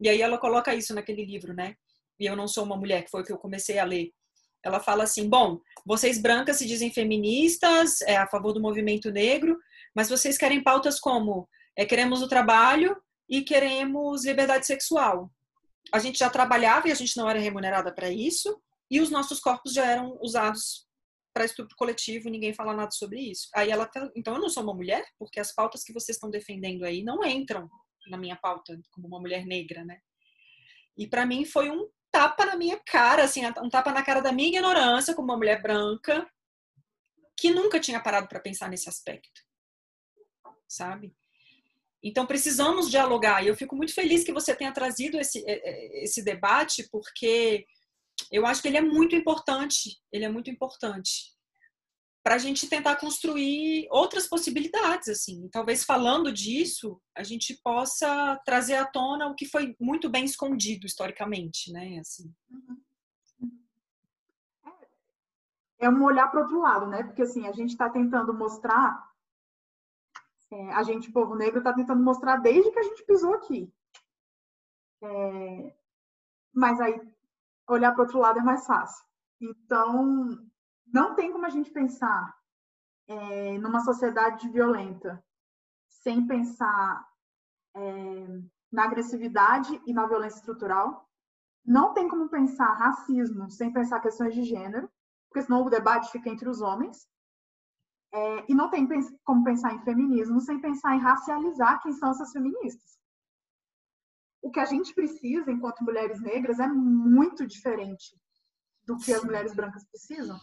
[0.00, 1.74] E aí ela coloca isso naquele livro, né?
[2.18, 4.10] E eu não sou uma mulher, que foi o que eu comecei a ler.
[4.64, 9.58] Ela fala assim: bom, vocês brancas se dizem feministas, é a favor do movimento negro,
[9.94, 12.96] mas vocês querem pautas como é, queremos o trabalho
[13.28, 15.30] e queremos liberdade sexual.
[15.92, 18.60] A gente já trabalhava e a gente não era remunerada para isso,
[18.90, 20.86] e os nossos corpos já eram usados
[21.32, 23.48] para estupro coletivo, ninguém fala nada sobre isso.
[23.54, 26.28] Aí ela tá, então eu não sou uma mulher, porque as pautas que vocês estão
[26.28, 27.70] defendendo aí não entram
[28.10, 30.00] na minha pauta como uma mulher negra, né?
[30.96, 34.32] E para mim foi um tapa na minha cara, assim, um tapa na cara da
[34.32, 36.28] minha ignorância como uma mulher branca
[37.36, 39.40] que nunca tinha parado para pensar nesse aspecto.
[40.68, 41.14] Sabe?
[42.02, 43.42] Então precisamos dialogar.
[43.42, 47.66] E eu fico muito feliz que você tenha trazido esse, esse debate, porque
[48.30, 49.98] eu acho que ele é muito importante.
[50.12, 51.32] Ele é muito importante
[52.22, 55.48] para a gente tentar construir outras possibilidades, assim.
[55.48, 60.86] Talvez falando disso, a gente possa trazer à tona o que foi muito bem escondido
[60.86, 61.98] historicamente, né?
[61.98, 62.32] Assim.
[65.78, 67.02] É um olhar para outro lado, né?
[67.02, 69.02] Porque assim a gente está tentando mostrar,
[70.50, 73.72] é, a gente povo negro está tentando mostrar desde que a gente pisou aqui.
[75.02, 75.74] É,
[76.52, 77.00] mas aí
[77.66, 79.06] olhar para outro lado é mais fácil.
[79.40, 80.49] Então
[80.92, 82.34] não tem como a gente pensar
[83.06, 85.22] é, numa sociedade violenta
[85.88, 87.06] sem pensar
[87.74, 88.26] é,
[88.70, 91.08] na agressividade e na violência estrutural.
[91.64, 94.90] Não tem como pensar racismo sem pensar questões de gênero,
[95.28, 97.06] porque senão o debate fica entre os homens.
[98.12, 98.88] É, e não tem
[99.22, 102.98] como pensar em feminismo sem pensar em racializar quem são essas feministas.
[104.42, 108.16] O que a gente precisa, enquanto mulheres negras, é muito diferente
[108.84, 110.36] do que as mulheres brancas precisam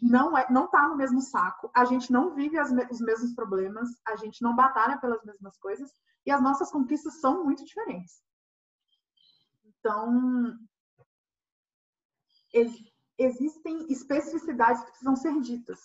[0.00, 1.70] não é, não tá no mesmo saco.
[1.74, 5.90] A gente não vive as, os mesmos problemas, a gente não batalha pelas mesmas coisas
[6.24, 8.22] e as nossas conquistas são muito diferentes.
[9.64, 10.58] Então,
[12.52, 12.72] ex,
[13.18, 15.80] existem especificidades que precisam ser ditas,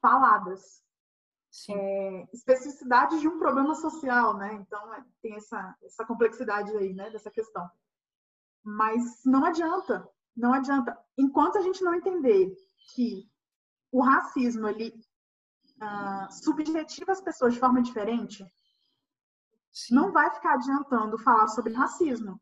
[0.00, 0.82] faladas.
[1.70, 4.52] É, especificidades de um problema social, né?
[4.54, 7.68] Então, é, tem essa, essa complexidade aí, né, dessa questão.
[8.62, 10.96] Mas não adianta, não adianta.
[11.16, 12.54] Enquanto a gente não entender
[12.94, 13.30] que
[13.92, 14.94] o racismo ele
[15.82, 18.44] uh, subjetiva as pessoas de forma diferente,
[19.72, 19.94] Sim.
[19.94, 22.40] não vai ficar adiantando falar sobre racismo.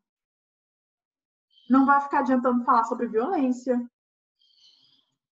[1.68, 3.74] Não vai ficar adiantando falar sobre violência.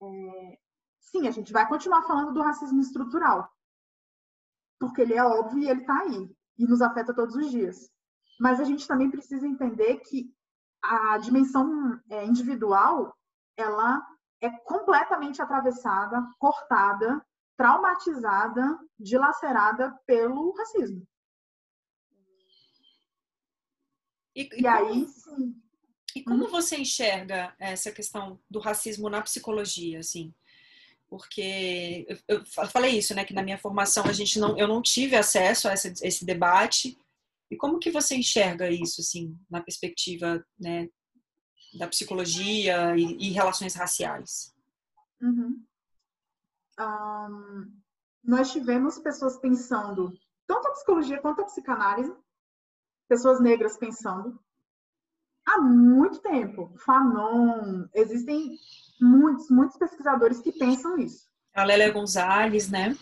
[0.02, 0.58] É,
[0.98, 3.48] sim, a gente vai continuar falando do racismo estrutural.
[4.80, 6.36] Porque ele é óbvio e ele está aí.
[6.58, 7.88] E nos afeta todos os dias.
[8.40, 10.34] Mas a gente também precisa entender que
[10.82, 13.16] a dimensão é, individual,
[13.56, 14.04] ela
[14.44, 17.24] é completamente atravessada, cortada,
[17.56, 21.06] traumatizada, dilacerada pelo racismo.
[24.36, 25.54] E, e, e aí, sim.
[26.14, 26.50] E como uhum.
[26.50, 30.32] você enxerga essa questão do racismo na psicologia, assim?
[31.08, 34.82] Porque eu, eu falei isso, né, que na minha formação a gente não, eu não
[34.82, 36.98] tive acesso a essa, esse debate.
[37.50, 40.88] E como que você enxerga isso, assim, na perspectiva, né,
[41.74, 44.54] da psicologia e, e relações raciais?
[45.20, 45.62] Uhum.
[46.78, 47.72] Um,
[48.22, 50.12] nós tivemos pessoas pensando,
[50.46, 52.14] tanto a psicologia quanto a psicanálise,
[53.08, 54.38] pessoas negras pensando,
[55.46, 56.72] há muito tempo.
[56.84, 58.56] Fanon, existem
[59.00, 61.28] muitos, muitos pesquisadores que pensam isso.
[61.54, 62.96] A Lélia Gonzalez, né?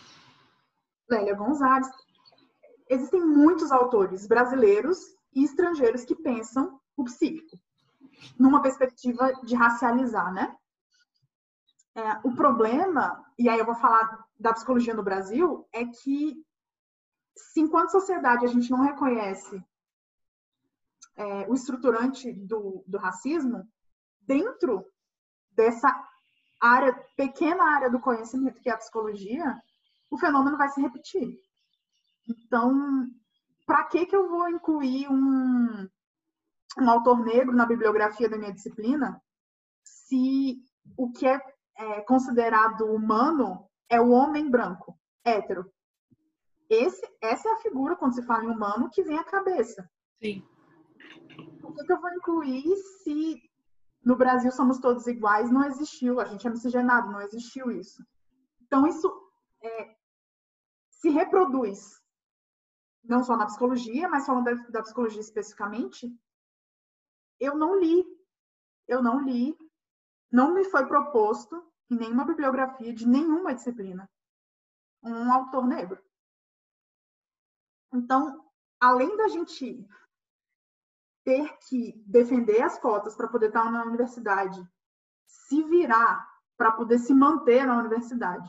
[1.09, 1.89] Lélia Gonzalez.
[2.89, 4.99] Existem muitos autores brasileiros
[5.35, 7.59] e estrangeiros que pensam o psíquico
[8.39, 10.57] numa perspectiva de racializar, né?
[11.95, 16.43] É, o problema, e aí eu vou falar da psicologia no Brasil, é que
[17.37, 19.63] se enquanto sociedade a gente não reconhece
[21.17, 23.69] é, o estruturante do, do racismo,
[24.23, 24.87] dentro
[25.51, 25.93] dessa
[26.61, 29.61] área, pequena área do conhecimento que é a psicologia,
[30.11, 31.39] o fenômeno vai se repetir.
[32.29, 33.07] Então,
[33.67, 35.89] para que que eu vou incluir um,
[36.79, 39.21] um autor negro na bibliografia da minha disciplina
[39.85, 40.63] se
[40.97, 41.41] o que é,
[41.77, 45.71] é considerado humano é o homem branco, hétero?
[46.69, 49.89] Esse, essa é a figura, quando se fala em humano, que vem à cabeça.
[50.23, 50.43] Sim.
[51.61, 53.43] Por que, que eu vou incluir se
[54.03, 55.51] no Brasil somos todos iguais?
[55.51, 58.03] Não existiu, a gente é miscigenado, não existiu isso.
[58.63, 59.13] Então, isso
[59.63, 59.95] é,
[60.91, 62.01] se reproduz,
[63.05, 66.09] não só na psicologia, mas falando da, da psicologia especificamente,
[67.43, 68.05] eu não li.
[68.87, 69.57] Eu não li.
[70.31, 74.09] Não me foi proposto em nenhuma bibliografia de nenhuma disciplina
[75.03, 76.01] um autor negro.
[77.93, 78.49] Então,
[78.81, 79.85] além da gente
[81.25, 84.65] ter que defender as cotas para poder estar na universidade,
[85.27, 88.49] se virar para poder se manter na universidade,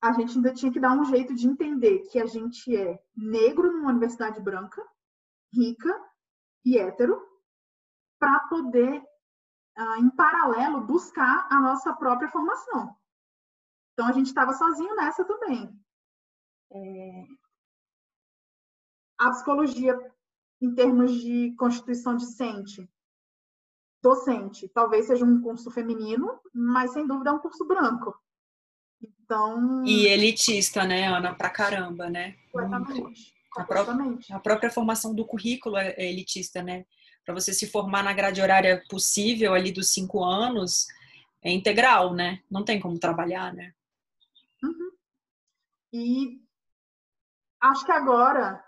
[0.00, 3.72] a gente ainda tinha que dar um jeito de entender que a gente é negro
[3.72, 4.86] numa universidade branca,
[5.52, 6.13] rica
[6.64, 7.20] e hétero,
[8.18, 9.02] para poder,
[9.76, 12.96] ah, em paralelo, buscar a nossa própria formação.
[13.92, 15.78] Então, a gente estava sozinho nessa também.
[16.72, 17.24] É,
[19.18, 19.98] a psicologia,
[20.60, 22.88] em termos de constituição discente,
[24.02, 28.14] docente, talvez seja um curso feminino, mas sem dúvida é um curso branco.
[29.00, 29.84] Então.
[29.84, 31.34] E elitista, né, Ana?
[31.34, 32.36] Pra caramba, né?
[32.52, 33.33] Completamente.
[33.56, 36.84] A, própria, a própria formação do currículo é, é elitista, né?
[37.24, 40.86] Para você se formar na grade horária possível ali dos cinco anos,
[41.42, 42.40] é integral, né?
[42.50, 43.72] Não tem como trabalhar, né?
[44.62, 44.90] Uhum.
[45.92, 46.40] E
[47.60, 48.62] acho que agora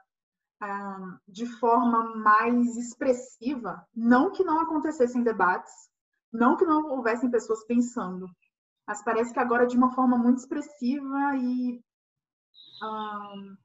[0.60, 5.90] ah, de forma mais expressiva, não que não acontecessem debates,
[6.32, 8.30] não que não houvessem pessoas pensando,
[8.86, 11.82] mas parece que agora de uma forma muito expressiva e
[12.82, 13.56] um,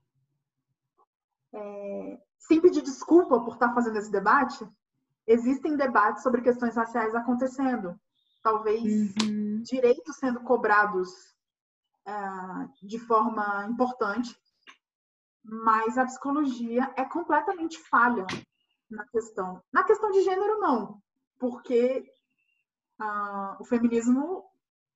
[1.53, 4.68] é, sem pedir desculpa por estar fazendo esse debate,
[5.28, 7.99] existem debates sobre questões raciais acontecendo,
[8.44, 9.61] talvez uhum.
[9.64, 11.10] direitos sendo cobrados
[12.07, 14.36] uh, de forma importante,
[15.44, 18.26] mas a psicologia é completamente falha
[18.90, 19.61] na questão.
[19.72, 21.02] Na questão de gênero, não,
[21.40, 22.06] porque
[23.02, 24.44] uh, o feminismo,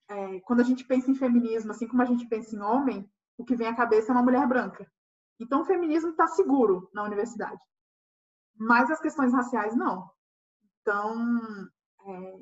[0.09, 3.43] é, quando a gente pensa em feminismo, assim como a gente pensa em homem, o
[3.43, 4.89] que vem à cabeça é uma mulher branca.
[5.39, 7.61] Então, o feminismo está seguro na universidade.
[8.57, 10.09] Mas as questões raciais, não.
[10.81, 11.39] Então,
[12.05, 12.33] é,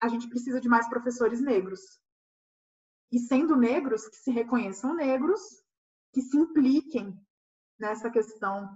[0.00, 1.80] a gente precisa de mais professores negros.
[3.10, 5.40] E sendo negros, que se reconheçam negros,
[6.12, 7.18] que se impliquem
[7.78, 8.68] nessa questão,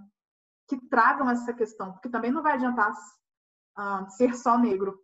[0.67, 4.99] que tragam essa questão, porque também não vai adiantar uh, ser só negro.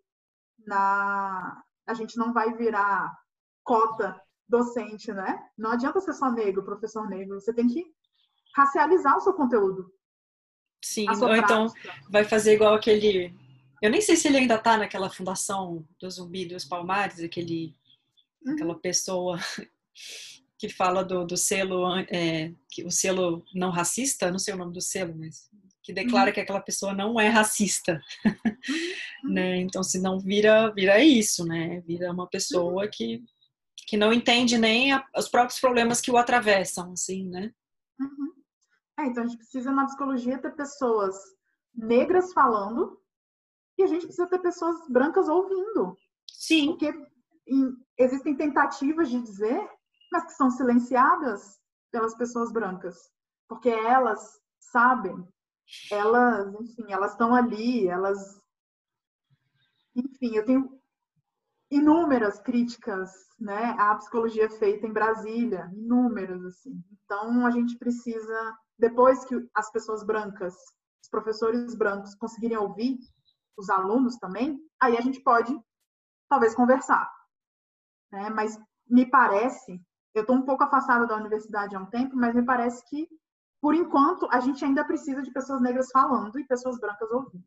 [0.66, 3.12] Na, a gente não vai virar
[3.64, 5.50] cota docente, né?
[5.58, 7.40] Não adianta ser só negro, professor negro.
[7.40, 7.86] Você tem que
[8.56, 9.92] racializar o seu conteúdo.
[10.84, 11.68] Sim, ou então
[12.10, 13.34] vai fazer igual aquele.
[13.82, 17.76] Eu nem sei se ele ainda tá naquela fundação do Zumbi dos Palmares, aquele,
[18.46, 18.54] uhum.
[18.54, 19.40] aquela pessoa
[20.60, 24.74] que fala do, do selo, é, que, o selo não racista, não sei o nome
[24.74, 25.50] do selo, mas
[25.82, 26.34] que declara uhum.
[26.34, 29.34] que aquela pessoa não é racista, uhum.
[29.34, 29.58] né?
[29.58, 31.82] Então, se não vira, vira isso, né?
[31.82, 32.90] Vira uma pessoa uhum.
[32.92, 33.24] que,
[33.88, 37.52] que não entende nem a, os próprios problemas que o atravessam, assim, né?
[38.00, 38.33] Uhum.
[39.00, 41.16] É, então a gente precisa na psicologia ter pessoas
[41.74, 43.00] negras falando
[43.78, 45.98] e a gente precisa ter pessoas brancas ouvindo.
[46.30, 46.68] Sim.
[46.68, 46.94] Porque
[47.48, 49.68] em, existem tentativas de dizer
[50.14, 51.60] mas que são silenciadas
[51.92, 52.96] pelas pessoas brancas,
[53.50, 55.28] porque elas sabem,
[55.92, 58.40] elas, enfim, elas estão ali, elas,
[59.96, 60.80] enfim, eu tenho
[61.72, 66.80] inúmeras críticas, né, à psicologia feita em Brasília, inúmeras assim.
[67.04, 70.56] Então a gente precisa, depois que as pessoas brancas,
[71.02, 73.00] os professores brancos conseguirem ouvir
[73.58, 75.58] os alunos também, aí a gente pode
[76.30, 77.12] talvez conversar,
[78.12, 78.30] né?
[78.30, 78.60] Mas
[78.90, 79.80] me parece
[80.14, 83.10] eu estou um pouco afastada da universidade há um tempo, mas me parece que,
[83.60, 87.44] por enquanto, a gente ainda precisa de pessoas negras falando e pessoas brancas ouvindo.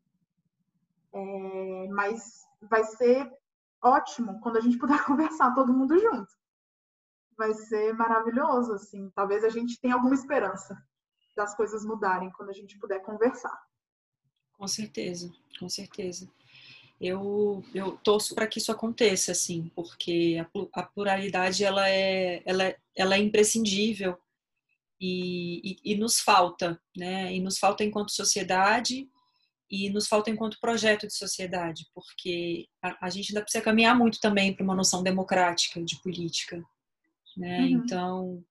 [1.13, 3.31] É, mas vai ser
[3.81, 6.27] ótimo quando a gente puder conversar todo mundo junto.
[7.37, 9.09] vai ser maravilhoso, assim.
[9.11, 10.77] Talvez a gente tenha alguma esperança
[11.37, 13.57] das coisas mudarem quando a gente puder conversar.
[14.57, 16.29] Com certeza, com certeza.
[16.99, 22.63] Eu, eu torço para que isso aconteça, assim, porque a, a pluralidade ela é, ela,
[22.63, 24.17] é, ela é imprescindível
[24.99, 27.31] e, e, e nos falta, né?
[27.31, 29.07] E nos falta enquanto sociedade
[29.69, 34.19] e nos falta enquanto projeto de sociedade, porque a, a gente ainda precisa caminhar muito
[34.19, 36.63] também para uma noção democrática de política,
[37.35, 37.59] né?
[37.59, 37.67] Uhum.
[37.67, 38.45] Então,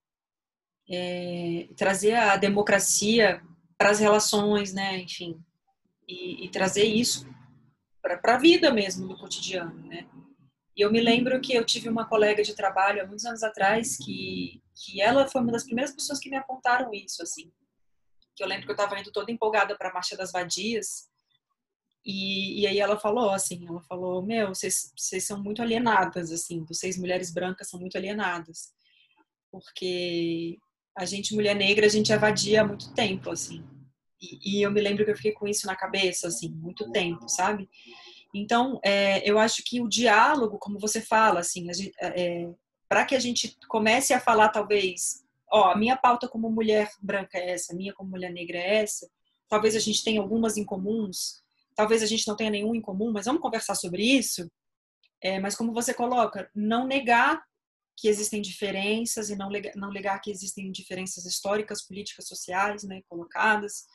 [0.91, 3.43] é, trazer a democracia
[3.79, 4.99] para as relações, né?
[4.99, 5.43] Enfim,
[6.09, 7.27] e, e trazer isso
[8.03, 10.07] para a vida mesmo do cotidiano, né?
[10.77, 13.97] E eu me lembro que eu tive uma colega de trabalho há muitos anos atrás
[13.97, 17.51] que que ela foi uma das primeiras pessoas que me apontaram isso, assim.
[18.35, 21.09] Que eu lembro que eu estava indo toda empolgada para a Marcha das Vadias
[22.05, 26.65] e, e aí ela falou assim, ela falou, meu, vocês, vocês são muito alienadas, assim,
[26.65, 28.73] vocês mulheres brancas são muito alienadas,
[29.51, 30.59] porque
[30.97, 33.63] a gente mulher negra a gente avadia há muito tempo, assim.
[34.21, 37.29] E, e, eu me lembro que eu fiquei com isso na cabeça, assim, muito tempo,
[37.29, 37.69] sabe?
[38.35, 41.67] Então, é, eu acho que o diálogo, como você fala, assim,
[42.01, 42.49] é,
[42.89, 47.39] para que a gente comece a falar, talvez, ó, a minha pauta como mulher branca
[47.39, 49.09] é essa, a minha como mulher negra é essa,
[49.49, 51.43] talvez a gente tenha algumas em comuns,
[51.75, 54.51] talvez a gente não tenha nenhum em comum, mas vamos conversar sobre isso.
[55.21, 57.43] É, mas como você coloca, não negar
[57.97, 63.87] que existem diferenças e não, não negar que existem diferenças históricas, políticas, sociais, né, colocadas.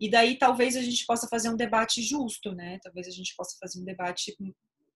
[0.00, 2.78] E daí talvez a gente possa fazer um debate justo, né?
[2.82, 4.36] Talvez a gente possa fazer um debate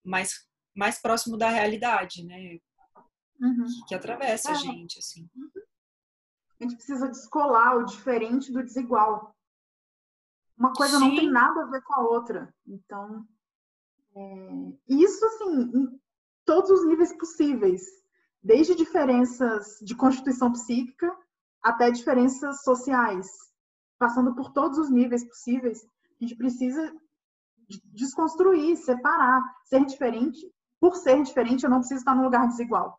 [0.05, 2.59] mais mais próximo da realidade, né?
[3.41, 3.65] Uhum.
[3.65, 4.53] Que, que, atravessa é.
[4.53, 5.29] a gente, assim.
[6.61, 9.35] A gente precisa descolar o diferente do desigual.
[10.57, 11.05] Uma coisa Sim.
[11.05, 12.55] não tem nada a ver com a outra.
[12.67, 13.27] Então,
[14.15, 14.73] é...
[14.89, 16.01] isso, assim, em
[16.45, 17.83] todos os níveis possíveis.
[18.43, 21.15] Desde diferenças de constituição psíquica
[21.63, 23.27] até diferenças sociais
[23.99, 26.95] passando por todos os níveis possíveis, a gente precisa
[27.87, 30.41] desconstruir, separar, ser diferente.
[30.81, 32.99] Por ser diferente, eu não preciso estar num lugar desigual.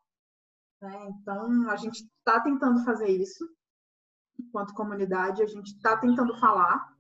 [0.82, 1.10] Né?
[1.10, 3.50] Então, a gente está tentando fazer isso,
[4.38, 6.94] enquanto comunidade, a gente está tentando falar.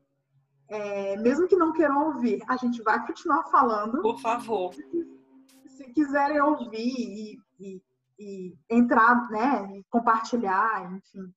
[0.69, 4.01] É, mesmo que não queiram ouvir, a gente vai continuar falando.
[4.01, 4.73] Por favor.
[4.73, 7.81] Se, quiserem ouvir e, e,
[8.19, 11.33] e entrar, né, compartilhar, enfim,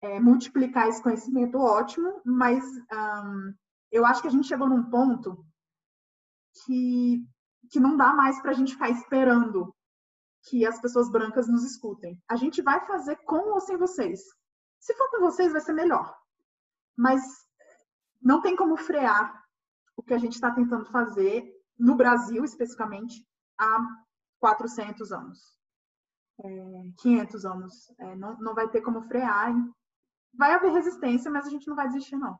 [0.00, 2.64] é, multiplicar esse conhecimento, ótimo, mas
[3.90, 5.44] eu acho que a gente chegou num ponto
[6.64, 7.24] que,
[7.70, 9.74] que não dá mais para a gente ficar esperando
[10.44, 12.20] que as pessoas brancas nos escutem.
[12.28, 14.20] A gente vai fazer com ou sem vocês.
[14.80, 16.16] Se for com vocês, vai ser melhor.
[16.96, 17.22] Mas
[18.20, 19.42] não tem como frear
[19.96, 21.44] o que a gente está tentando fazer
[21.78, 23.26] no Brasil, especificamente,
[23.58, 23.86] há
[24.40, 25.61] 400 anos.
[26.40, 26.48] É,
[27.00, 27.94] 500 anos.
[27.98, 29.52] É, não, não vai ter como frear
[30.34, 32.38] vai haver resistência, mas a gente não vai desistir, não.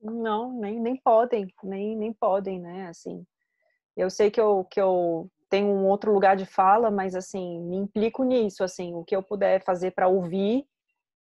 [0.00, 2.88] Não, nem, nem podem, nem, nem podem, né?
[2.88, 3.24] Assim,
[3.96, 7.76] eu sei que eu, que eu tenho um outro lugar de fala, mas assim, me
[7.76, 10.66] implico nisso, assim, o que eu puder fazer para ouvir,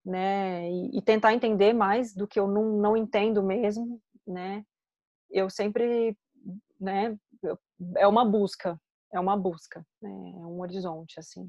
[0.05, 4.63] né, e, e, tentar entender mais do que eu não, não entendo mesmo, né?
[5.29, 6.17] Eu sempre,
[6.79, 7.15] né,
[7.97, 8.79] é uma busca,
[9.13, 10.09] é uma busca, né?
[10.09, 11.47] É um horizonte, assim.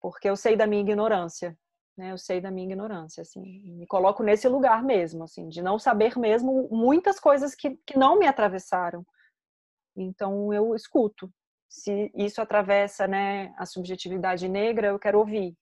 [0.00, 1.56] Porque eu sei da minha ignorância,
[1.96, 2.12] né?
[2.12, 3.42] Eu sei da minha ignorância, assim,
[3.76, 8.18] me coloco nesse lugar mesmo, assim, de não saber mesmo muitas coisas que, que não
[8.18, 9.04] me atravessaram.
[9.96, 11.30] Então eu escuto.
[11.68, 15.56] Se isso atravessa, né, a subjetividade negra, eu quero ouvir,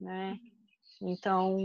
[0.00, 0.36] né?
[1.00, 1.56] Então,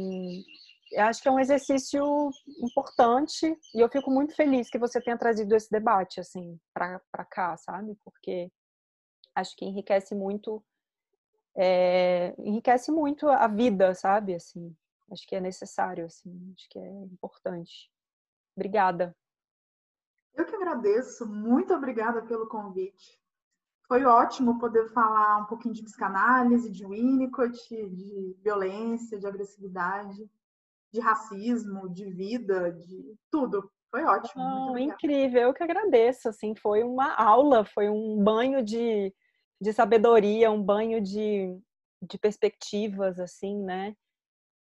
[0.99, 2.29] acho que é um exercício
[2.61, 7.57] importante e eu fico muito feliz que você tenha trazido esse debate assim para cá,
[7.57, 7.97] sabe?
[8.03, 8.51] Porque
[9.33, 10.63] acho que enriquece muito
[11.55, 14.35] é, enriquece muito a vida, sabe?
[14.35, 14.75] Assim,
[15.11, 17.91] acho que é necessário, assim, acho que é importante.
[18.55, 19.15] Obrigada.
[20.35, 23.19] Eu que agradeço, muito obrigada pelo convite.
[23.87, 27.55] Foi ótimo poder falar um pouquinho de psicanálise, de Winnicott,
[27.89, 30.27] de violência, de agressividade,
[30.91, 33.69] de racismo, de vida, de tudo.
[33.91, 34.71] Foi ótimo.
[34.71, 36.29] Oh, incrível, eu que agradeço.
[36.29, 39.13] Assim, foi uma aula, foi um banho de
[39.63, 41.57] de sabedoria, um banho de,
[42.01, 43.95] de perspectivas, assim, né?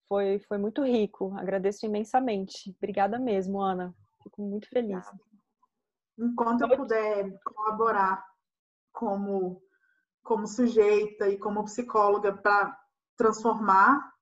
[0.07, 1.34] Foi, foi muito rico.
[1.38, 2.76] Agradeço imensamente.
[2.78, 3.95] Obrigada mesmo, Ana.
[4.23, 5.03] Fico muito feliz.
[6.19, 8.23] Enquanto eu puder colaborar
[8.94, 9.60] como,
[10.23, 12.78] como sujeita e como psicóloga para
[13.18, 14.14] transformar,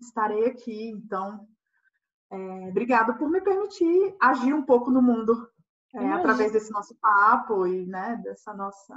[0.00, 0.88] estarei aqui.
[0.88, 1.46] Então,
[2.30, 5.46] é, obrigada por me permitir agir um pouco no mundo
[5.94, 8.96] é, através desse nosso papo e né, dessa nossa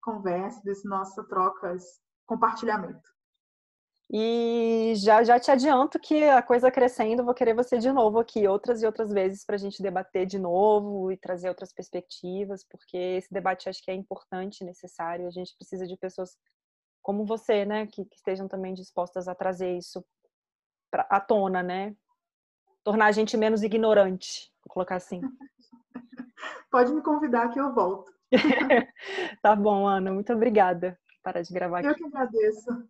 [0.00, 1.82] conversa, desse nossa trocas
[2.26, 3.08] compartilhamento.
[4.10, 8.48] E já, já te adianto que a coisa crescendo, vou querer você de novo aqui,
[8.48, 12.96] outras e outras vezes, para a gente debater de novo e trazer outras perspectivas, porque
[12.96, 15.26] esse debate acho que é importante, necessário.
[15.26, 16.38] A gente precisa de pessoas
[17.02, 20.02] como você, né, que, que estejam também dispostas a trazer isso
[20.90, 21.94] pra, à tona, né?
[22.82, 25.20] Tornar a gente menos ignorante, vou colocar assim.
[26.70, 28.10] Pode me convidar que eu volto.
[29.42, 30.98] tá bom, Ana, muito obrigada.
[31.22, 31.88] Parar de gravar aqui.
[31.88, 32.86] Eu que agradeço.